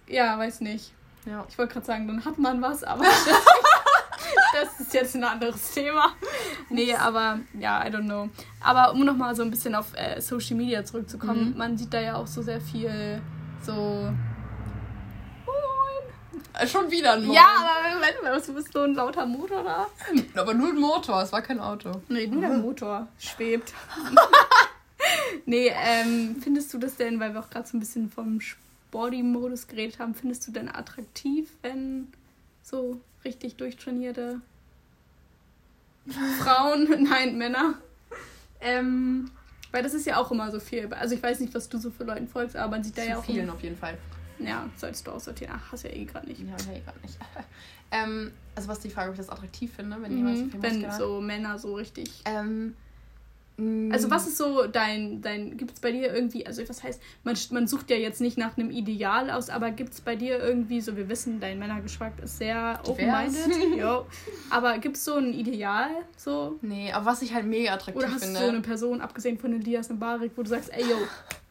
[0.07, 0.93] ja, weiß nicht.
[1.26, 1.45] Ja.
[1.49, 3.03] Ich wollte gerade sagen, dann hat man was, aber
[4.53, 6.13] das ist jetzt ein anderes Thema.
[6.69, 8.29] Nee, aber ja, I don't know.
[8.61, 11.57] Aber um nochmal so ein bisschen auf äh, Social Media zurückzukommen, mhm.
[11.57, 13.21] man sieht da ja auch so sehr viel
[13.61, 14.13] so.
[16.53, 17.35] Äh, schon wieder ein Moin.
[17.35, 17.47] Ja,
[18.23, 19.87] aber du bist so ein lauter Motor da.
[20.39, 21.91] Aber nur ein Motor, es war kein Auto.
[22.09, 23.73] Nee, nur der Motor schwebt.
[25.45, 29.67] nee, ähm, findest du das denn, weil wir auch gerade so ein bisschen vom Sporty-Modus
[29.67, 32.11] geredet haben, findest du denn attraktiv, wenn
[32.63, 34.41] so richtig durchtrainierte
[36.39, 37.76] Frauen, nein, Männer.
[38.61, 39.30] Ähm,
[39.72, 40.91] weil das ist ja auch immer so viel.
[40.93, 43.18] Also ich weiß nicht, was du so für Leuten folgst, aber man sieht da ja
[43.18, 43.26] auch.
[43.26, 43.97] vielen auf jeden Fall.
[44.39, 45.53] Ja, solltest du aussortieren.
[45.55, 46.39] Ach, hast ja eh gerade nicht.
[46.39, 47.18] Ja, ja eh gerade nicht.
[47.91, 50.91] ähm, also was die Frage, ob ich das attraktiv finde, wenn mhm, jemand so Wenn
[50.91, 52.22] so Männer so richtig.
[52.26, 52.76] Ähm,
[53.59, 57.35] also was ist so dein, dein gibt es bei dir irgendwie, also was heißt, man,
[57.49, 60.79] man sucht ja jetzt nicht nach einem Ideal aus, aber gibt es bei dir irgendwie,
[60.79, 63.81] so wir wissen, dein Männergeschmack ist sehr open-minded,
[64.51, 66.59] aber gibt es so ein Ideal, so?
[66.61, 68.05] Nee, aber was ich halt mega attraktiv finde.
[68.05, 70.71] Oder hast finde, du so eine Person, abgesehen von Elias und Barik, wo du sagst,
[70.71, 70.97] ey, yo,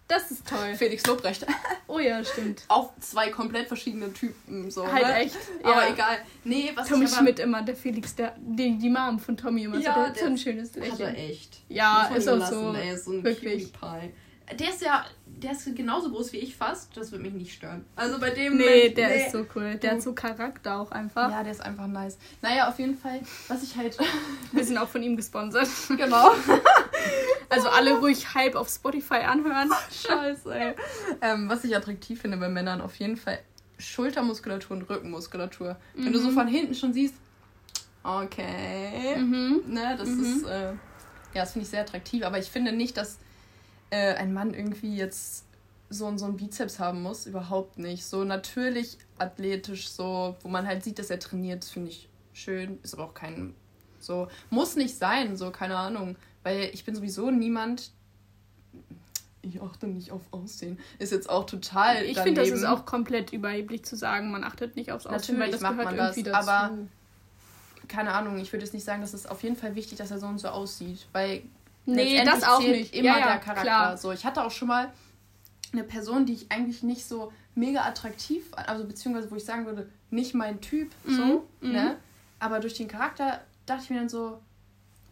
[0.09, 0.75] das ist toll.
[0.77, 1.47] Felix Lobrecht.
[1.89, 2.65] Oh ja, stimmt.
[2.67, 4.73] Auch zwei komplett verschiedene Typen.
[4.73, 5.15] So, halt ne?
[5.15, 5.37] echt.
[5.63, 5.71] Ja.
[5.71, 6.19] Aber egal.
[6.43, 9.79] Nee, was Tommy Schmidt immer, der Felix, der, die, die Mom von Tommy immer.
[9.79, 10.93] Ja, so, der, der so ein schönes Lächeln.
[10.93, 11.61] Hat er echt.
[11.69, 12.75] Ja, ist auch so.
[12.75, 13.73] Ey, ist so ein wirklich.
[14.59, 16.97] Der ist ja, der ist genauso groß wie ich fast.
[16.97, 17.85] Das würde mich nicht stören.
[17.95, 18.57] Also bei dem.
[18.57, 19.27] Nee, Moment, der nee.
[19.27, 19.77] ist so cool.
[19.77, 21.31] Der hat so Charakter auch einfach.
[21.31, 22.19] Ja, der ist einfach nice.
[22.43, 23.97] Naja, auf jeden Fall, was ich halt.
[24.53, 25.69] Wir sind auch von ihm gesponsert.
[25.89, 26.33] Genau.
[27.49, 29.71] Also alle ruhig Hype auf Spotify anhören.
[29.91, 30.75] Scheiße, ey.
[31.23, 33.39] ähm, was ich attraktiv finde bei Männern, auf jeden Fall
[33.79, 35.77] Schultermuskulatur und Rückenmuskulatur.
[35.95, 36.05] Mhm.
[36.05, 36.35] Wenn du so mhm.
[36.35, 37.15] von hinten schon siehst,
[38.03, 39.63] okay, mhm.
[39.67, 40.25] ne, das mhm.
[40.25, 42.25] ist, äh, ja, das finde ich sehr attraktiv.
[42.25, 43.19] Aber ich finde nicht, dass
[43.91, 45.45] äh, ein Mann irgendwie jetzt
[45.89, 47.27] so, so einen Bizeps haben muss.
[47.27, 48.05] Überhaupt nicht.
[48.05, 52.79] So natürlich athletisch, so, wo man halt sieht, dass er trainiert, das finde ich schön.
[52.83, 53.55] Ist aber auch kein,
[53.99, 56.17] so, muss nicht sein, so, keine Ahnung.
[56.47, 57.91] Weil ich bin sowieso niemand,
[59.43, 60.79] ich achte nicht auf Aussehen.
[61.01, 62.05] Ist jetzt auch total.
[62.05, 65.41] Ich finde, das ist auch komplett überheblich zu sagen, man achtet nicht aufs Aussehen, Natürlich
[65.41, 66.33] weil das macht man das, dazu.
[66.33, 66.79] Aber
[67.89, 70.21] keine Ahnung, ich würde jetzt nicht sagen, dass es auf jeden Fall wichtig, dass er
[70.21, 71.43] so und so aussieht, weil
[71.85, 72.95] nee, das auch nicht.
[72.95, 73.63] Immer ja, ja, der Charakter.
[73.63, 73.97] Klar.
[73.97, 74.93] So, ich hatte auch schon mal
[75.73, 79.91] eine Person, die ich eigentlich nicht so mega attraktiv, also beziehungsweise wo ich sagen würde,
[80.11, 81.17] nicht mein Typ, mhm.
[81.17, 81.73] so, mhm.
[81.73, 81.97] ne?
[82.39, 84.39] Aber durch den Charakter dachte ich mir dann so,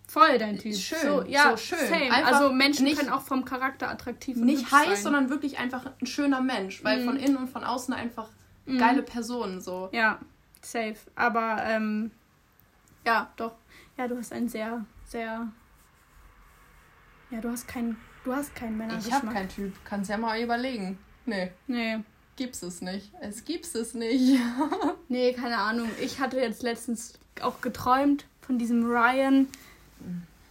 [0.06, 0.74] Voll dein Typ.
[0.76, 0.98] Schön.
[1.00, 1.88] So, ja, so schön.
[1.88, 2.12] Same.
[2.12, 4.44] also Menschen nicht, können auch vom Charakter attraktiv sein.
[4.44, 5.02] Nicht heiß, sein.
[5.02, 6.84] sondern wirklich einfach ein schöner Mensch.
[6.84, 7.04] Weil mm.
[7.06, 8.28] von innen und von außen einfach
[8.66, 8.78] mm.
[8.78, 9.88] geile Personen so.
[9.92, 10.20] Ja,
[10.60, 10.96] safe.
[11.14, 12.10] Aber ähm,
[13.06, 13.56] ja, doch.
[13.96, 15.48] Ja, du hast einen sehr, sehr.
[17.30, 17.96] Ja, du hast keinen.
[18.24, 19.06] Du hast keinen Männergeschmack.
[19.06, 19.74] Ich habe keinen Typ.
[19.84, 20.98] Kannst ja mal überlegen.
[21.26, 21.50] Nee.
[21.66, 21.98] Nee.
[22.36, 23.12] Gibt's es nicht.
[23.20, 24.40] Es gibt's es nicht.
[25.08, 25.88] nee, keine Ahnung.
[26.00, 29.48] Ich hatte jetzt letztens auch geträumt von diesem Ryan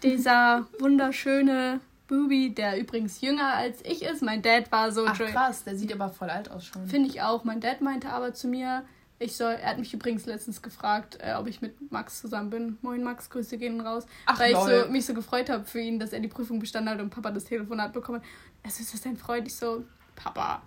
[0.02, 4.22] dieser wunderschöne Booby, der übrigens jünger als ich ist.
[4.22, 5.06] Mein Dad war so.
[5.08, 6.88] Ach, krass, der sieht aber voll alt aus schon.
[6.88, 7.44] Finde ich auch.
[7.44, 8.84] Mein Dad meinte aber zu mir,
[9.20, 12.78] ich soll, er hat mich übrigens letztens gefragt, äh, ob ich mit Max zusammen bin.
[12.82, 14.06] Moin Max, Grüße gehen raus.
[14.26, 14.72] Ach, weil lol.
[14.72, 17.10] ich so, mich so gefreut habe für ihn, dass er die Prüfung bestanden hat und
[17.10, 18.28] Papa das Telefonat bekommen hat.
[18.64, 19.48] Also ist das dein Freund?
[19.48, 19.86] Ich so,
[20.16, 20.62] Papa.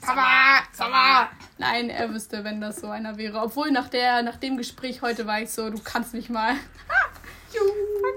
[0.00, 1.30] Papa, Papa.
[1.58, 3.40] Nein, er wüsste, wenn das so einer wäre.
[3.40, 6.54] Obwohl nach der, nach dem Gespräch heute war ich so, du kannst mich mal.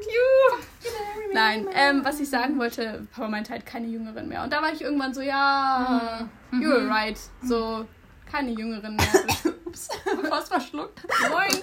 [0.06, 0.92] You.
[1.34, 4.44] Nein, ähm, was ich sagen wollte, Papa meinte halt keine Jüngeren mehr.
[4.44, 6.62] Und da war ich irgendwann so, ja, mhm.
[6.62, 6.92] you're mhm.
[6.92, 7.20] right.
[7.44, 7.86] So,
[8.30, 9.54] keine Jüngeren mehr.
[9.66, 9.90] Ups,
[10.30, 11.02] fast verschluckt.
[11.30, 11.62] Moin.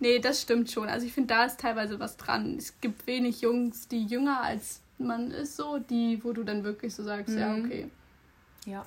[0.00, 0.88] Nee, das stimmt schon.
[0.88, 2.56] Also ich finde, da ist teilweise was dran.
[2.56, 6.94] Es gibt wenig Jungs, die jünger als man ist, so, die, wo du dann wirklich
[6.94, 7.40] so sagst, mhm.
[7.40, 7.90] ja, okay.
[8.66, 8.84] Ja.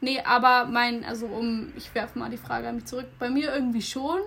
[0.00, 3.06] Nee, aber mein, also um, ich werfe mal die Frage an mich zurück.
[3.18, 4.20] Bei mir irgendwie schon.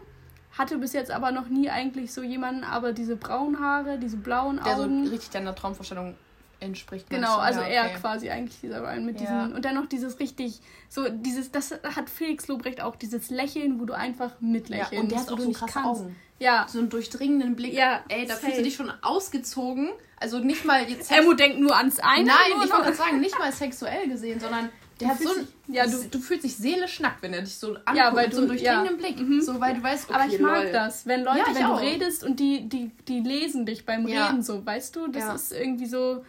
[0.58, 4.60] Hatte bis jetzt aber noch nie eigentlich so jemanden, aber diese braunen Haare, diese blauen
[4.60, 4.66] Augen.
[4.66, 6.16] Der so richtig deiner Traumvorstellung
[6.60, 7.10] entspricht.
[7.10, 7.76] Genau, also ja, okay.
[7.76, 9.22] er quasi eigentlich dieser Ryan mit ja.
[9.22, 13.80] diesen und dann noch dieses richtig so dieses das hat Felix Lobrecht auch dieses Lächeln,
[13.80, 14.94] wo du einfach mitlächelst.
[14.94, 16.02] Ja, und der hat auch so krasse kannst.
[16.02, 16.16] Augen.
[16.40, 16.66] Ja.
[16.68, 17.74] So einen durchdringenden Blick.
[17.74, 19.90] Ja, Ey, da fühlst du dich schon ausgezogen.
[20.18, 22.26] Also nicht mal jetzt Emo denkt nur ans eine.
[22.26, 24.70] Nein, ich wollte gerade sagen, nicht mal sexuell gesehen, sondern
[25.00, 27.70] der hat so ein, ja, du, du fühlst dich seelisch nackt, wenn er dich so
[27.70, 29.08] anguckt, ja, weil mit so einem durchdringenden ja.
[29.08, 29.20] Blick.
[29.20, 29.42] Mhm.
[29.42, 30.72] So, weil du weißt, okay, Aber ich mag lol.
[30.72, 31.80] das, wenn Leute, ja, wenn auch.
[31.80, 35.08] du redest und die, die, die lesen dich beim Reden so, weißt du?
[35.08, 36.24] Das ist irgendwie so,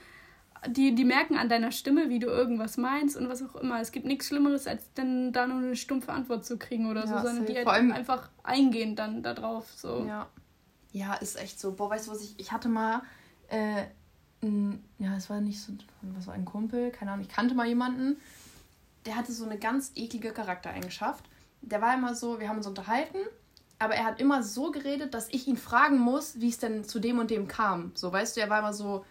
[0.67, 3.81] die, die merken an deiner Stimme, wie du irgendwas meinst und was auch immer.
[3.81, 7.15] Es gibt nichts Schlimmeres, als dann da nur eine stumpfe Antwort zu kriegen oder so,
[7.15, 9.71] sondern die halt einfach eingehen dann darauf.
[9.77, 10.05] So.
[10.09, 10.29] Ja.
[10.93, 11.73] ja, ist echt so.
[11.73, 13.03] Boah, weißt du was, ich, ich hatte mal,
[13.49, 13.85] äh,
[14.99, 18.17] ja, es war nicht so, was war ein Kumpel, keine Ahnung, ich kannte mal jemanden
[19.07, 21.25] der hatte so eine ganz eklige Charaktereigenschaft.
[21.63, 23.19] Der war immer so, wir haben uns unterhalten,
[23.79, 26.99] aber er hat immer so geredet, dass ich ihn fragen muss, wie es denn zu
[26.99, 27.93] dem und dem kam.
[27.95, 29.05] So, weißt du, er war immer so.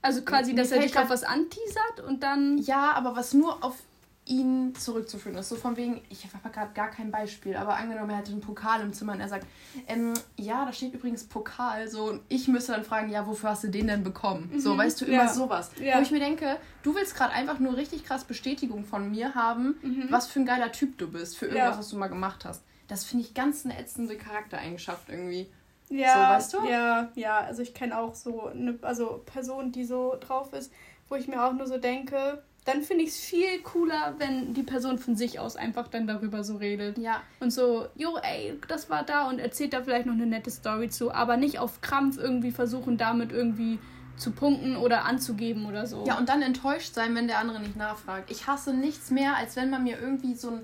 [0.00, 2.58] Also quasi, dass er dich auf was anteasert und dann.
[2.58, 3.76] Ja, aber was nur auf
[4.24, 5.48] ihn zurückzuführen ist.
[5.48, 8.80] So von wegen, ich habe gerade gar kein Beispiel, aber angenommen, er hätte einen Pokal
[8.80, 9.46] im Zimmer und er sagt,
[9.88, 13.64] ähm, ja, da steht übrigens Pokal, so, und ich müsste dann fragen, ja, wofür hast
[13.64, 14.50] du den denn bekommen?
[14.52, 14.60] Mhm.
[14.60, 15.28] So, weißt du, immer ja.
[15.28, 15.72] sowas.
[15.80, 15.98] Ja.
[15.98, 19.76] Wo ich mir denke, du willst gerade einfach nur richtig krass Bestätigung von mir haben,
[19.82, 20.06] mhm.
[20.10, 21.78] was für ein geiler Typ du bist, für irgendwas, ja.
[21.78, 22.62] was du mal gemacht hast.
[22.86, 25.48] Das finde ich ganz eine ätzende Charaktereigenschaft irgendwie.
[25.88, 26.70] Ja, so, weißt du?
[26.70, 30.72] Ja, ja, also ich kenne auch so eine also Person, die so drauf ist,
[31.08, 34.62] wo ich mir auch nur so denke, dann finde ich es viel cooler, wenn die
[34.62, 36.96] Person von sich aus einfach dann darüber so redet.
[36.98, 37.20] Ja.
[37.40, 40.88] Und so, jo, ey, das war da und erzählt da vielleicht noch eine nette Story
[40.88, 43.78] zu, aber nicht auf Krampf irgendwie versuchen, damit irgendwie
[44.16, 46.04] zu punkten oder anzugeben oder so.
[46.06, 48.30] Ja, und dann enttäuscht sein, wenn der andere nicht nachfragt.
[48.30, 50.60] Ich hasse nichts mehr, als wenn man mir irgendwie so ein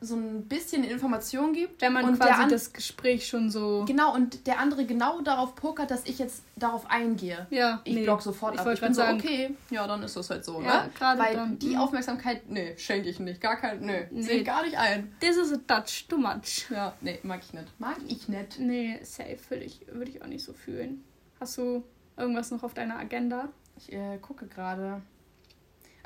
[0.00, 1.80] so ein bisschen Information gibt.
[1.80, 3.84] Wenn man und quasi das Gespräch schon so.
[3.86, 7.46] Genau, und der andere genau darauf pokert, dass ich jetzt darauf eingehe.
[7.50, 7.80] Ja.
[7.84, 8.68] Ich nee, block sofort ich ab.
[8.72, 10.90] Ich bin so, sagen, okay, ja, dann ist das halt so, ja, ne?
[11.16, 11.78] Weil dann, die mhm.
[11.78, 13.40] Aufmerksamkeit, nee, schenke ich nicht.
[13.40, 14.22] Gar kein, nee, nee.
[14.22, 15.14] sehe ich gar nicht ein.
[15.20, 16.66] This is a touch too much.
[16.70, 17.80] Ja, nee, mag ich nicht.
[17.80, 18.58] Mag ich nicht.
[18.58, 21.04] Nee, safe würde ich, würd ich auch nicht so fühlen.
[21.40, 21.82] Hast du
[22.16, 23.48] irgendwas noch auf deiner Agenda?
[23.76, 25.02] Ich äh, gucke gerade.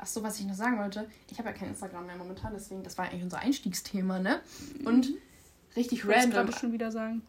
[0.03, 2.83] Ach so, was ich noch sagen wollte, ich habe ja kein Instagram mehr momentan, deswegen,
[2.83, 4.41] das war eigentlich unser Einstiegsthema, ne?
[4.83, 5.17] Und mhm.
[5.75, 6.49] richtig ich random.
[6.49, 7.21] Ich schon wieder sagen.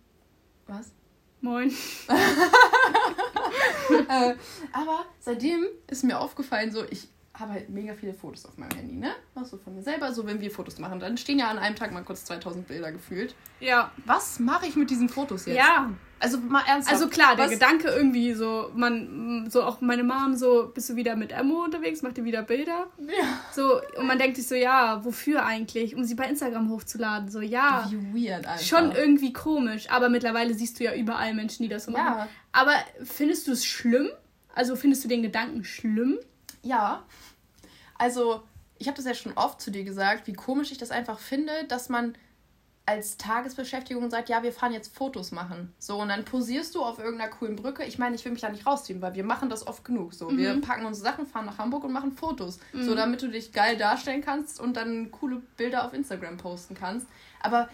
[0.67, 0.91] Was?
[1.43, 1.71] Moin.
[4.09, 4.35] äh,
[4.73, 8.95] aber seitdem ist mir aufgefallen, so, ich habe halt mega viele Fotos auf meinem Handy,
[8.95, 9.13] ne?
[9.35, 10.13] Auch so von mir selber.
[10.13, 12.93] So, wenn wir Fotos machen, dann stehen ja an einem Tag mal kurz 2000 Bilder
[12.93, 13.35] gefühlt.
[13.61, 13.91] Ja.
[14.05, 15.57] Was mache ich mit diesen Fotos jetzt?
[15.57, 15.91] Ja.
[16.21, 16.95] Also mal ernsthaft.
[16.95, 17.53] Also klar, der was?
[17.53, 22.03] Gedanke irgendwie so, man, so auch meine Mom so, bist du wieder mit Emo unterwegs,
[22.03, 22.87] macht ihr wieder Bilder?
[22.99, 23.41] Ja.
[23.51, 25.97] So, und man denkt sich so, ja, wofür eigentlich?
[25.97, 27.31] Um sie bei Instagram hochzuladen.
[27.31, 27.89] So, ja.
[27.91, 28.65] Wie weird einfach.
[28.65, 32.19] Schon irgendwie komisch, aber mittlerweile siehst du ja überall Menschen, die das so machen.
[32.19, 32.29] Ja.
[32.53, 34.09] Aber findest du es schlimm?
[34.55, 36.19] Also findest du den Gedanken schlimm?
[36.63, 37.05] Ja.
[37.99, 38.43] Also,
[38.79, 41.53] ich habe das ja schon oft zu dir gesagt, wie komisch ich das einfach finde,
[41.69, 42.17] dass man
[42.85, 45.73] als Tagesbeschäftigung sagt, ja, wir fahren jetzt Fotos machen.
[45.79, 47.85] So, und dann posierst du auf irgendeiner coolen Brücke.
[47.85, 50.15] Ich meine, ich will mich da nicht rausziehen, weil wir machen das oft genug.
[50.15, 50.39] So, mhm.
[50.39, 52.59] wir packen unsere Sachen, fahren nach Hamburg und machen Fotos.
[52.73, 52.83] Mhm.
[52.83, 57.07] So, damit du dich geil darstellen kannst und dann coole Bilder auf Instagram posten kannst.
[57.41, 57.69] Aber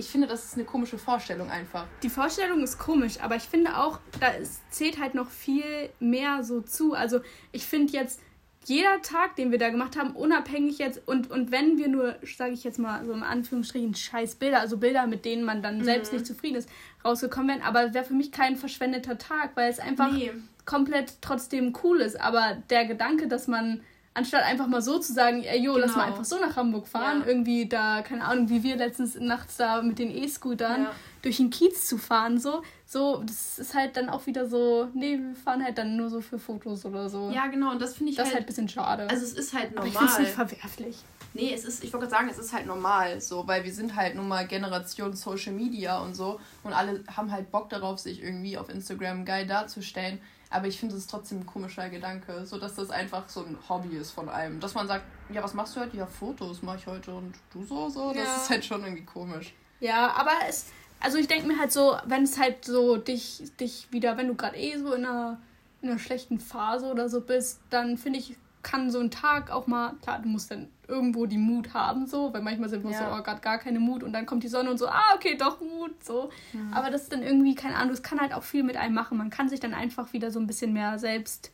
[0.00, 1.86] ich finde, das ist eine komische Vorstellung einfach.
[2.02, 4.32] Die Vorstellung ist komisch, aber ich finde auch, da
[4.70, 6.94] zählt halt noch viel mehr so zu.
[6.94, 7.20] Also,
[7.52, 8.20] ich finde jetzt
[8.66, 12.52] jeder Tag, den wir da gemacht haben, unabhängig jetzt und, und wenn wir nur, sage
[12.52, 15.84] ich jetzt mal so in Anführungsstrichen, scheiß Bilder, also Bilder, mit denen man dann mhm.
[15.84, 16.68] selbst nicht zufrieden ist,
[17.04, 20.32] rausgekommen wären, aber wäre für mich kein verschwendeter Tag, weil es einfach nee.
[20.66, 22.20] komplett trotzdem cool ist.
[22.20, 23.80] Aber der Gedanke, dass man
[24.12, 25.86] Anstatt einfach mal so zu sagen, ey, jo, genau.
[25.86, 26.14] lass mal genau.
[26.14, 27.20] einfach so nach Hamburg fahren.
[27.20, 27.26] Ja.
[27.26, 30.90] Irgendwie da, keine Ahnung, wie wir letztens nachts da mit den E-Scootern ja.
[31.22, 32.40] durch den Kiez zu fahren.
[32.40, 36.10] So, so, das ist halt dann auch wieder so, nee, wir fahren halt dann nur
[36.10, 37.30] so für Fotos oder so.
[37.30, 38.48] Ja, genau, und das finde ich das halt.
[38.48, 39.08] Das ist halt ein bisschen schade.
[39.08, 39.78] Also es ist halt normal.
[39.78, 40.96] Aber ich finde es nicht verwerflich.
[41.32, 43.94] Nee, es ist, ich wollte gerade sagen, es ist halt normal so, weil wir sind
[43.94, 48.22] halt nun mal Generation Social Media und so und alle haben halt Bock darauf, sich
[48.22, 50.20] irgendwie auf Instagram geil darzustellen.
[50.52, 53.96] Aber ich finde es trotzdem ein komischer Gedanke, so dass das einfach so ein Hobby
[53.96, 54.58] ist von einem.
[54.58, 55.96] Dass man sagt, ja, was machst du heute?
[55.96, 58.08] Ja, Fotos mache ich heute und du so, so.
[58.12, 58.36] Das ja.
[58.36, 59.54] ist halt schon irgendwie komisch.
[59.78, 60.66] Ja, aber es,
[60.98, 64.34] also ich denke mir halt so, wenn es halt so dich, dich wieder, wenn du
[64.34, 65.40] gerade eh so in einer,
[65.82, 69.66] in einer schlechten Phase oder so bist, dann finde ich, kann so ein Tag auch
[69.66, 72.98] mal, klar, du musst dann irgendwo die Mut haben, so, weil manchmal sind wir ja.
[72.98, 75.36] so, oh Gott, gar keine Mut und dann kommt die Sonne und so, ah, okay,
[75.36, 76.30] doch Mut, so.
[76.52, 76.60] Ja.
[76.72, 79.16] Aber das ist dann irgendwie, keine Ahnung, das kann halt auch viel mit einem machen.
[79.16, 81.52] Man kann sich dann einfach wieder so ein bisschen mehr selbst,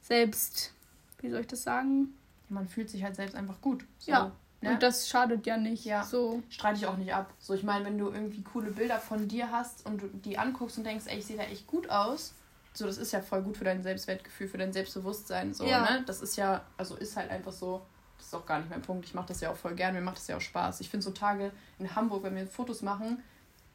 [0.00, 0.72] selbst,
[1.20, 2.14] wie soll ich das sagen?
[2.48, 3.84] Man fühlt sich halt selbst einfach gut.
[3.98, 4.32] So, ja.
[4.62, 4.72] Ne?
[4.72, 5.84] Und das schadet ja nicht.
[5.84, 6.02] Ja.
[6.02, 6.42] So.
[6.50, 7.32] Streite ich auch nicht ab.
[7.38, 10.76] So, ich meine, wenn du irgendwie coole Bilder von dir hast und du die anguckst
[10.78, 12.34] und denkst, ey, ich sehe da echt gut aus,
[12.72, 15.52] so, das ist ja voll gut für dein Selbstwertgefühl, für dein Selbstbewusstsein.
[15.52, 15.82] So, ja.
[15.82, 16.04] ne?
[16.06, 17.82] Das ist ja, also ist halt einfach so,
[18.16, 19.04] das ist auch gar nicht mein Punkt.
[19.06, 20.80] Ich mache das ja auch voll gerne, mir macht das ja auch Spaß.
[20.80, 23.22] Ich finde so Tage in Hamburg, wenn wir Fotos machen,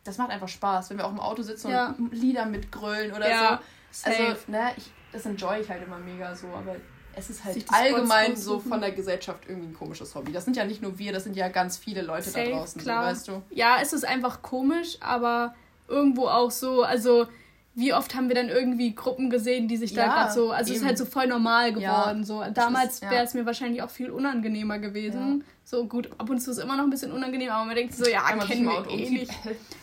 [0.04, 1.96] das macht einfach Spaß, wenn wir auch im Auto sitzen ja.
[1.98, 4.10] und Lieder mitgrölen oder ja, so.
[4.10, 4.30] Also, safe.
[4.30, 6.76] Also, ne, ich, das enjoy ich halt immer mega so, aber
[7.16, 10.32] es ist halt allgemein so von der Gesellschaft irgendwie ein komisches Hobby.
[10.32, 12.82] Das sind ja nicht nur wir, das sind ja ganz viele Leute safe, da draußen,
[12.82, 13.04] klar.
[13.04, 13.56] So, weißt du.
[13.56, 15.56] Ja, es ist einfach komisch, aber
[15.88, 17.28] irgendwo auch so, also
[17.76, 20.80] wie oft haben wir dann irgendwie Gruppen gesehen, die sich da gerade so, also es
[20.80, 22.20] ist halt so voll normal geworden.
[22.20, 25.40] Ja, so damals wäre es mir wahrscheinlich auch viel unangenehmer gewesen.
[25.40, 25.46] Ja.
[25.66, 27.94] So gut, ab und zu ist es immer noch ein bisschen unangenehm, aber man denkt
[27.94, 29.34] so, ja, Einmal kennen wir eh nicht.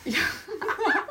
[0.06, 0.18] Ja.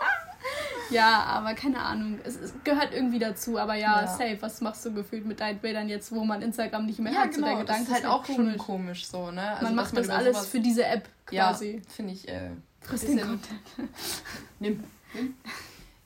[0.90, 3.60] ja, aber keine Ahnung, es, es, gehört irgendwie dazu.
[3.60, 7.00] Aber ja, safe, was machst du gefühlt mit deinen Bildern jetzt, wo man Instagram nicht
[7.00, 7.32] mehr hat?
[7.32, 8.54] Genau, so der Gedanke das ist halt, halt auch komisch.
[8.54, 9.52] schon komisch so, ne?
[9.52, 11.76] Also, man macht man das alles für diese App quasi.
[11.76, 12.28] Ja, finde ich.
[12.28, 13.62] Äh, Frisst den Content.
[14.60, 15.36] nimm, nimm.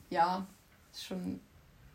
[0.10, 0.46] Ja,
[0.96, 1.40] ist schon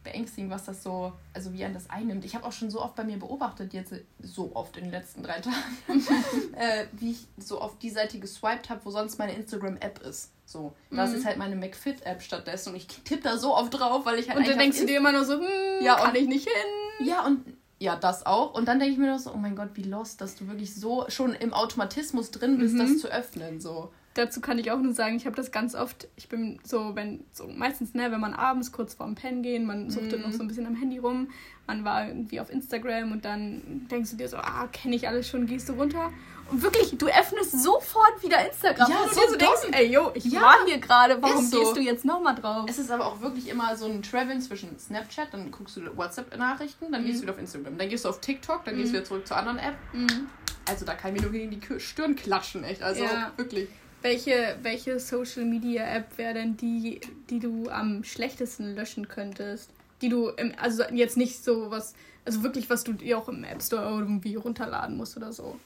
[0.03, 2.24] beängstigend, was das so, also wie einen das einnimmt.
[2.24, 3.92] Ich habe auch schon so oft bei mir beobachtet, jetzt
[4.22, 8.70] so oft in den letzten drei Tagen, äh, wie ich so auf die Seite geswiped
[8.70, 10.30] habe, wo sonst meine Instagram-App ist.
[10.46, 11.16] So, das mhm.
[11.16, 14.38] ist halt meine McFit-App stattdessen und ich tippe da so oft drauf, weil ich halt.
[14.38, 15.44] Und dann denkst du dir immer nur so, hm,
[15.80, 17.07] ja, kann und, ich nicht hin.
[17.07, 17.44] Ja, und
[17.78, 18.55] ja, das auch.
[18.55, 20.74] Und dann denke ich mir noch so, oh mein Gott, wie lost, dass du wirklich
[20.74, 22.78] so schon im Automatismus drin bist, mhm.
[22.78, 23.61] das zu öffnen.
[23.61, 26.94] So dazu kann ich auch nur sagen, ich habe das ganz oft, ich bin so,
[26.94, 30.20] wenn, so meistens, ne, wenn man abends kurz vorm Pennen gehen, man sucht mm.
[30.20, 31.28] noch so ein bisschen am Handy rum,
[31.66, 35.28] man war irgendwie auf Instagram und dann denkst du dir so, ah, kenne ich alles
[35.28, 36.10] schon, gehst du runter
[36.50, 38.90] und wirklich, du öffnest sofort wieder Instagram.
[38.90, 41.60] Ja, und so, so denkst, ey, yo, ich ja, war hier gerade, warum so.
[41.60, 42.66] gehst du jetzt nochmal drauf?
[42.68, 46.90] Es ist aber auch wirklich immer so ein Traveln zwischen Snapchat, dann guckst du WhatsApp-Nachrichten,
[46.90, 47.06] dann mhm.
[47.06, 48.78] gehst du wieder auf Instagram, dann gehst du auf TikTok, dann mhm.
[48.78, 49.76] gehst du wieder zurück zur anderen App.
[49.92, 50.28] Mhm.
[50.68, 52.82] Also da kann ich mir nur gegen die Stirn klatschen, echt.
[52.82, 53.32] Also ja.
[53.36, 53.68] wirklich.
[54.03, 59.70] Welche, welche Social Media App wäre denn die, die du am schlechtesten löschen könntest?
[60.01, 61.94] Die du, im, also jetzt nicht so was,
[62.24, 65.59] also wirklich, was du dir auch im App Store irgendwie runterladen musst oder so.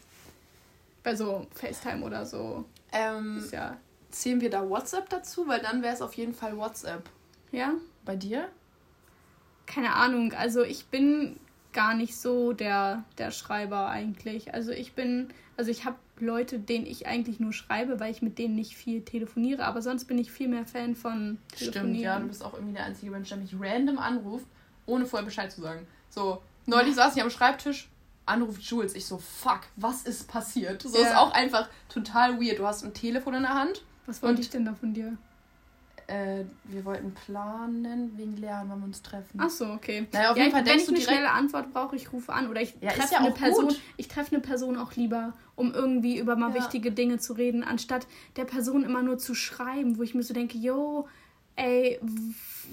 [1.05, 2.65] Bei so FaceTime oder so.
[2.93, 3.77] Ähm, ja.
[4.11, 5.47] Zählen wir da WhatsApp dazu?
[5.47, 7.09] Weil dann wäre es auf jeden Fall WhatsApp.
[7.53, 7.75] Ja?
[8.05, 8.49] Bei dir?
[9.67, 10.33] Keine Ahnung.
[10.33, 11.39] Also ich bin
[11.73, 14.55] gar nicht so der, der Schreiber eigentlich.
[14.55, 18.39] Also ich bin, also ich habe Leute, denen ich eigentlich nur schreibe, weil ich mit
[18.39, 21.39] denen nicht viel telefoniere, aber sonst bin ich viel mehr Fan von.
[21.57, 24.47] Stimmt, ja, du bist auch irgendwie der einzige Mensch, der mich random anruft,
[24.87, 25.87] ohne vorher Bescheid zu sagen.
[26.09, 27.89] So, neulich saß ich am Schreibtisch,
[28.27, 30.83] anruft Jules, ich so, fuck, was ist passiert?
[30.83, 31.09] So ja.
[31.09, 32.59] ist auch einfach total weird.
[32.59, 33.83] Du hast ein Telefon in der Hand.
[34.07, 35.17] Was wollte ich denn da von dir?
[36.07, 39.39] Äh, wir wollten planen wegen Lernen, wann wir uns treffen.
[39.39, 40.07] Ach so, okay.
[40.13, 42.61] Naja, auf ja, jeden Fall wenn ich eine schnelle Antwort brauche, ich rufe an oder
[42.61, 43.69] ich ja, treffe ja eine Person.
[43.69, 43.81] Gut.
[43.97, 48.07] Ich treffe eine Person auch lieber, um irgendwie über mal wichtige Dinge zu reden, anstatt
[48.37, 51.09] der Person immer nur zu schreiben, wo ich mir so denke, yo,
[51.57, 51.99] ey,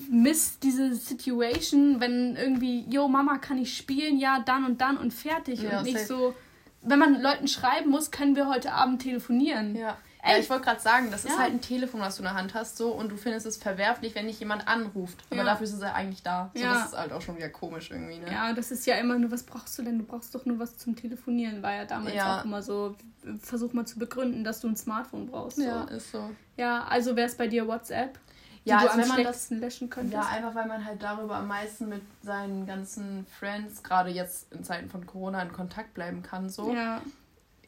[0.09, 4.17] miss diese Situation, wenn irgendwie, yo, Mama, kann ich spielen?
[4.17, 5.61] Ja, dann und dann und fertig.
[5.61, 6.07] Und nicht safe.
[6.07, 6.35] so,
[6.81, 9.75] wenn man Leuten schreiben muss, können wir heute Abend telefonieren.
[9.75, 9.97] Ja.
[10.23, 11.31] Ey, ja, ich wollte gerade sagen, das ja.
[11.31, 13.57] ist halt ein Telefon, was du in der Hand hast, so und du findest es
[13.57, 15.17] verwerflich, wenn dich jemand anruft.
[15.29, 15.43] Aber ja.
[15.45, 16.51] dafür ist es ja eigentlich da.
[16.53, 16.73] So, ja.
[16.73, 18.31] Das ist halt auch schon wieder komisch irgendwie, ne?
[18.31, 19.97] Ja, das ist ja immer nur, was brauchst du denn?
[19.97, 22.95] Du brauchst doch nur was zum Telefonieren, war ja damals auch immer so.
[23.39, 25.57] Versuch mal zu begründen, dass du ein Smartphone brauchst.
[25.57, 25.63] So.
[25.63, 26.29] Ja, ist so.
[26.57, 28.17] Ja, also wäre es bei dir WhatsApp?
[28.63, 30.13] ja, also am schlechtesten das, löschen könntest?
[30.13, 34.63] Ja, einfach weil man halt darüber am meisten mit seinen ganzen Friends, gerade jetzt in
[34.63, 36.49] Zeiten von Corona, in Kontakt bleiben kann.
[36.49, 36.73] So.
[36.73, 37.01] Ja.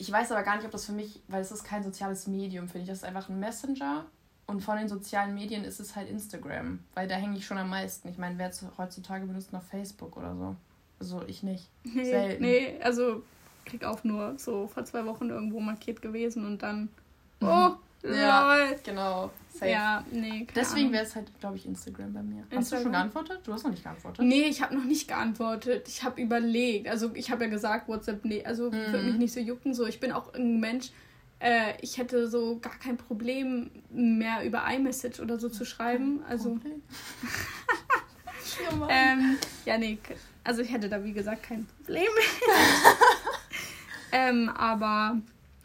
[0.03, 2.67] Ich weiß aber gar nicht, ob das für mich, weil es ist kein soziales Medium,
[2.67, 2.89] finde ich.
[2.89, 4.05] Das ist einfach ein Messenger.
[4.47, 6.79] Und von den sozialen Medien ist es halt Instagram.
[6.93, 8.09] Weil da hänge ich schon am meisten.
[8.09, 10.57] Ich meine, wer heutzutage benutzt noch Facebook oder so?
[10.99, 11.69] Also ich nicht.
[11.85, 12.43] Nee, Selten.
[12.43, 13.23] nee, also
[13.63, 16.89] krieg auch nur so vor zwei Wochen irgendwo markiert gewesen und dann.
[17.39, 17.47] Mhm.
[17.47, 18.75] Oh, Ja, lol.
[18.83, 19.31] Genau.
[19.53, 19.69] Safe.
[19.71, 20.47] Ja, nee.
[20.55, 22.41] Deswegen wäre es halt, glaube ich, Instagram bei mir.
[22.41, 22.83] Hast du Instagram?
[22.83, 23.39] schon geantwortet?
[23.43, 24.25] Du hast noch nicht geantwortet.
[24.25, 25.87] Nee, ich habe noch nicht geantwortet.
[25.87, 26.87] Ich habe überlegt.
[26.87, 28.91] Also ich habe ja gesagt, WhatsApp, nee, also Mhm.
[28.91, 29.75] würde mich nicht so jucken.
[29.75, 30.89] So, ich bin auch ein Mensch.
[31.39, 36.23] Äh, ich hätte so gar kein Problem mehr über iMessage oder so zu schreiben.
[36.27, 36.57] Also
[38.63, 38.89] ja, Mann.
[38.91, 39.97] ähm, ja, nee,
[40.43, 42.07] also ich hätte da wie gesagt kein Problem.
[44.11, 45.17] ähm, aber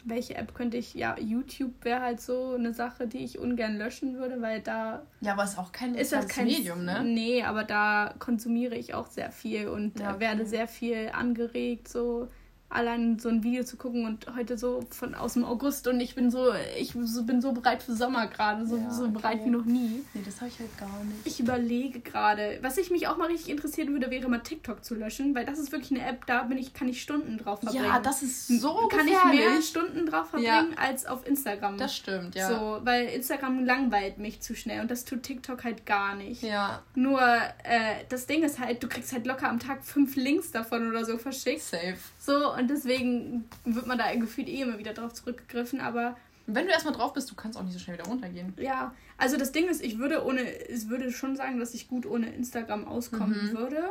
[0.09, 0.93] welche App könnte ich?
[0.93, 5.33] Ja, YouTube wäre halt so eine Sache, die ich ungern löschen würde, weil da ja,
[5.33, 7.03] aber ist auch kein ist das kein Medium, ne?
[7.03, 10.49] Nee, aber da konsumiere ich auch sehr viel und Ja, äh, werde okay.
[10.49, 12.27] sehr viel angeregt, so
[12.69, 16.15] allein so ein Video zu gucken und heute so von aus dem August und ich
[16.15, 19.11] bin so ich so, bin so bereit für Sommer gerade, so, Ja, so okay.
[19.13, 20.03] bereit wie noch nie.
[20.13, 21.17] Nee, das habe ich halt gar nicht.
[21.25, 24.95] Ich überlege gerade, was ich mich auch mal richtig interessieren würde, wäre mal TikTok zu
[24.95, 27.85] löschen, weil das ist wirklich eine App, da bin ich kann ich Stunden drauf verbringen.
[27.85, 29.39] Ja, das ist so kann ich gefährlich.
[29.39, 31.77] mehr Stunden drauf verbringen als auf Instagram.
[31.77, 32.47] Das stimmt, ja.
[32.49, 36.43] So, weil Instagram langweilt mich zu schnell und das tut TikTok halt gar nicht.
[36.43, 37.19] Ja, Nur
[37.63, 41.03] äh, das Ding ist halt, du kriegst halt locker am Tag fünf Links davon oder
[41.05, 41.61] so verschickt.
[41.61, 41.97] safe.
[42.19, 45.79] So, und deswegen wird man da gefühlt eh immer wieder drauf zurückgegriffen.
[45.81, 48.53] Aber wenn du erstmal drauf bist, du kannst auch nicht so schnell wieder runtergehen.
[48.57, 52.05] ja, also das Ding ist, ich würde ohne, ich würde schon sagen, dass ich gut
[52.05, 53.57] ohne Instagram auskommen Mhm.
[53.57, 53.83] würde.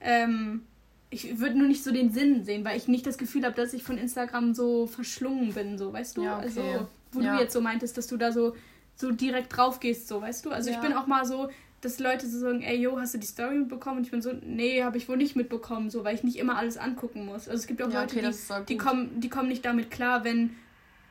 [0.00, 0.62] Ähm,
[1.10, 3.72] ich würde nur nicht so den Sinn sehen, weil ich nicht das Gefühl habe, dass
[3.72, 6.22] ich von Instagram so verschlungen bin, so, weißt du?
[6.22, 6.44] Ja, okay.
[6.46, 7.34] Also, wo Ja.
[7.34, 8.54] du jetzt so meintest, dass du da so,
[8.94, 10.50] so direkt drauf gehst, so, weißt du?
[10.50, 10.82] Also ich Ja.
[10.82, 11.48] bin auch mal so,
[11.80, 13.98] dass Leute so sagen, ey, yo, hast du die Story mitbekommen?
[13.98, 16.56] Und ich bin so, nee, habe ich wohl nicht mitbekommen, so, weil ich nicht immer
[16.56, 17.48] alles angucken muss.
[17.48, 20.24] Also es gibt auch Ja, Leute, okay, die, die, kommen, die kommen nicht damit klar,
[20.24, 20.56] wenn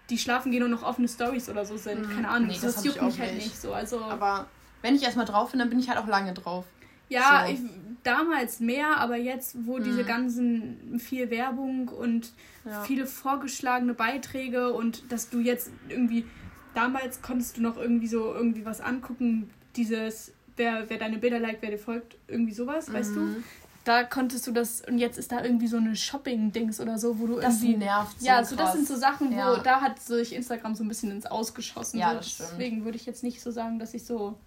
[0.09, 2.07] die schlafen gehen und noch offene Stories oder so sind.
[2.07, 2.15] Mhm.
[2.15, 3.47] Keine Ahnung, Nee, das, das juckt mich halt nicht.
[3.47, 3.73] nicht so.
[3.73, 4.47] Also Aber
[4.81, 6.65] wenn ich erstmal drauf bin, dann bin ich halt auch lange drauf.
[7.09, 7.53] ja, so.
[7.53, 7.59] ich,
[8.03, 10.07] damals mehr, aber jetzt, wo diese Mhm.
[10.07, 12.31] ganzen viel Werbung und
[12.65, 12.83] Ja.
[12.83, 16.25] viele vorgeschlagene Beiträge und dass du jetzt irgendwie
[16.73, 21.61] damals konntest du noch irgendwie so irgendwie was angucken, dieses wer, wer deine Bilder liked,
[21.61, 23.19] wer dir folgt, irgendwie sowas, weißt du?
[23.21, 23.43] Mhm.
[23.83, 27.27] Da konntest du das und jetzt ist da irgendwie so eine Shopping-Dings oder so, wo
[27.27, 29.57] du Das irgendwie nervt so ja, so das sind so Sachen, wo Ja.
[29.59, 31.97] da hat sich Instagram so ein bisschen ins Ausgeschossen.
[31.97, 32.17] Ja, so.
[32.17, 32.49] das stimmt.
[32.51, 34.37] Deswegen würde ich jetzt nicht so sagen, dass ich so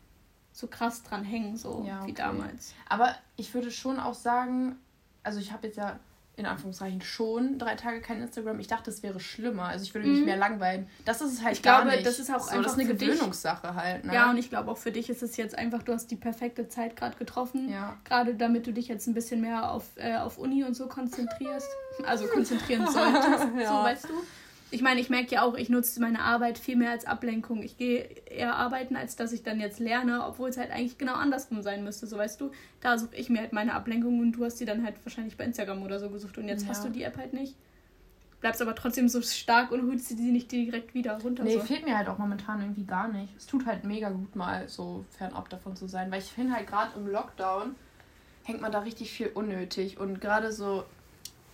[0.53, 2.15] so krass dran hänge, so Ja, wie okay.
[2.23, 2.75] damals.
[2.89, 4.77] Aber ich würde schon auch sagen,
[5.23, 5.99] also ich habe jetzt ja
[6.41, 8.59] in Anführungszeichen schon drei Tage kein Instagram.
[8.59, 9.65] Ich dachte, es wäre schlimmer.
[9.65, 10.25] Also ich würde mich Mhm.
[10.25, 10.89] mehr langweilen.
[11.05, 12.07] Das ist es halt Ich gar glaube, nicht.
[12.07, 13.09] das ist auch so, einfach das ist eine dich.
[13.09, 14.05] Gewöhnungssache halt.
[14.05, 14.15] Ne?
[14.15, 16.69] Ja, und ich glaube auch für dich ist es jetzt einfach, du hast die perfekte
[16.69, 17.69] Zeit gerade getroffen.
[17.71, 17.97] ja.
[18.05, 21.69] Gerade damit du dich jetzt ein bisschen mehr auf, äh, auf Uni und so konzentrierst.
[22.05, 23.41] Also konzentrieren solltest.
[23.55, 23.85] So, Ja.
[23.85, 24.15] weißt du?
[24.73, 27.63] Ich meine, ich merke ja auch, ich nutze meine Arbeit viel mehr als Ablenkung.
[27.63, 31.15] Ich gehe eher arbeiten, als dass ich dann jetzt lerne, obwohl es halt eigentlich genau
[31.15, 32.07] andersrum sein müsste.
[32.07, 32.51] So, weißt du?
[32.81, 35.45] Da suche ich mir halt meine Ablenkung und du hast die dann halt wahrscheinlich bei
[35.45, 36.69] Instagram oder so gesucht und jetzt Ja.
[36.69, 37.57] hast du die App halt nicht.
[38.41, 41.45] Bleibst aber trotzdem so stark und holst sie die nicht direkt wieder runter.
[41.45, 41.61] Nee, so.
[41.61, 43.37] fehlt mir halt auch momentan irgendwie gar nicht.
[43.37, 46.67] Es tut halt mega gut mal so fernab davon zu sein, weil ich finde halt
[46.67, 47.75] gerade im Lockdown
[48.45, 50.85] hängt man da richtig viel unnötig und gerade so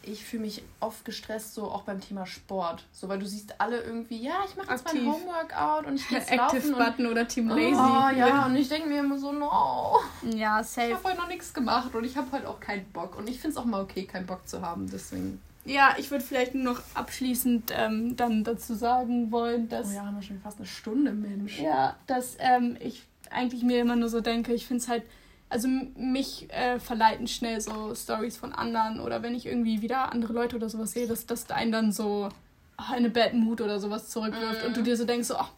[0.06, 3.80] ich fühle mich oft gestresst so auch beim Thema Sport, so weil du siehst alle
[3.82, 5.12] irgendwie, ja, ich mache jetzt mein Aktiv.
[5.12, 8.18] Homeworkout und ich gehe jetzt Active laufen und Button oder Team Oh, Lazy.
[8.18, 9.98] ja, und ich denke mir immer so, no,
[10.34, 10.94] ja ich safe.
[10.94, 13.16] habe heute noch nichts gemacht und ich habe heute auch keinen Bock.
[13.18, 15.40] Und ich finde es auch mal okay, keinen Bock zu haben, deswegen.
[15.64, 20.06] Ja, ich würde vielleicht nur noch abschließend ähm, dann dazu sagen wollen, dass Oh ja,
[20.06, 21.58] haben wir schon fast eine Stunde, Mensch.
[21.58, 25.02] Ja, dass ähm, ich eigentlich mir immer nur so denke, ich finde es halt,
[25.48, 30.32] also mich äh, verleiten schnell so Stories von anderen oder wenn ich irgendwie wieder andere
[30.32, 32.28] Leute oder sowas sehe, dass das einen dann so
[32.76, 34.66] ah, in eine Bad Mood oder sowas zurückwirft Mhm.
[34.68, 35.50] und du dir so denkst, so, ach,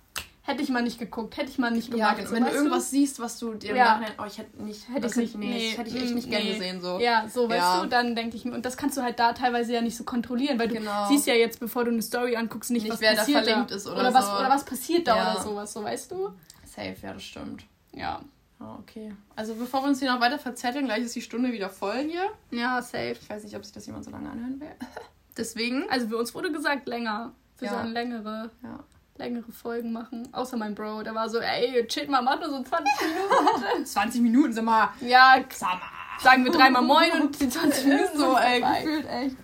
[0.42, 2.16] hätte ich mal nicht geguckt, hätte ich mal nicht Ja, gemacht.
[2.18, 2.28] genau.
[2.30, 3.84] so, wenn du irgendwas siehst, was du dir im Ja.
[3.84, 6.30] Nachhinein, oh, ich hätte nicht, Hätte ich nicht- nee, nee, hätte ich echt nicht mm,
[6.30, 6.52] gern nee.
[6.52, 6.98] gesehen, so.
[7.00, 7.82] Ja, so, weißt Ja.
[7.82, 10.04] du, dann denke ich mir, und das kannst du halt da teilweise ja nicht so
[10.04, 11.08] kontrollieren, weil du Genau.
[11.08, 13.70] siehst ja jetzt, bevor du eine Story anguckst, nicht, Nicht, was wer da passiert verlinkt
[13.72, 13.74] da.
[13.74, 14.32] ist oder oder was, so.
[14.32, 15.32] Oder was passiert da Ja.
[15.32, 16.30] oder sowas, so, weißt du?
[16.64, 17.64] Safe, ja, das stimmt.
[17.92, 18.20] Ja.
[18.60, 19.14] Ah, okay.
[19.36, 22.28] Also bevor wir uns hier noch weiter verzetteln, gleich ist die Stunde wieder voll hier.
[22.50, 23.16] Ja, safe.
[23.20, 24.70] Ich weiß nicht, ob sich das jemand so lange anhören will.
[25.36, 25.88] Deswegen.
[25.90, 27.32] Also für uns wurde gesagt länger.
[27.58, 27.74] Wir Ja.
[27.74, 28.80] sollen längere, Ja.
[29.16, 30.28] längere Folgen machen.
[30.32, 33.86] Außer mein Bro, der war so, ey, chillt mal, mach nur so 20 Minuten.
[33.86, 34.88] 20 Minuten sind mal.
[35.00, 35.80] ja, Sag mal.
[36.20, 39.36] sagen wir dreimal Moin und die 20 Minuten so, ey, gefühlt echt.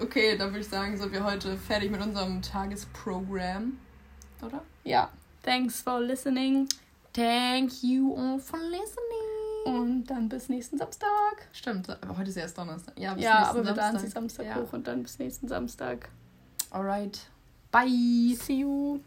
[0.00, 3.78] Okay, dann würde ich sagen, sind wir heute fertig mit unserem Tagesprogramm.
[4.42, 4.62] Oder?
[4.82, 5.08] Ja,
[5.42, 6.68] thanks for listening.
[7.14, 9.64] Thank you all for listening.
[9.66, 11.08] Und dann bis nächsten Samstag.
[11.52, 12.98] Stimmt, aber heute ist erst Donnerstag.
[12.98, 14.44] Ja, bis ja, nächsten aber wir laden sie Samstag.
[14.44, 14.56] Samstag Ja.
[14.56, 16.08] hoch und dann bis nächsten Samstag.
[16.70, 17.20] Alright.
[17.70, 18.36] Bye.
[18.36, 19.00] See you.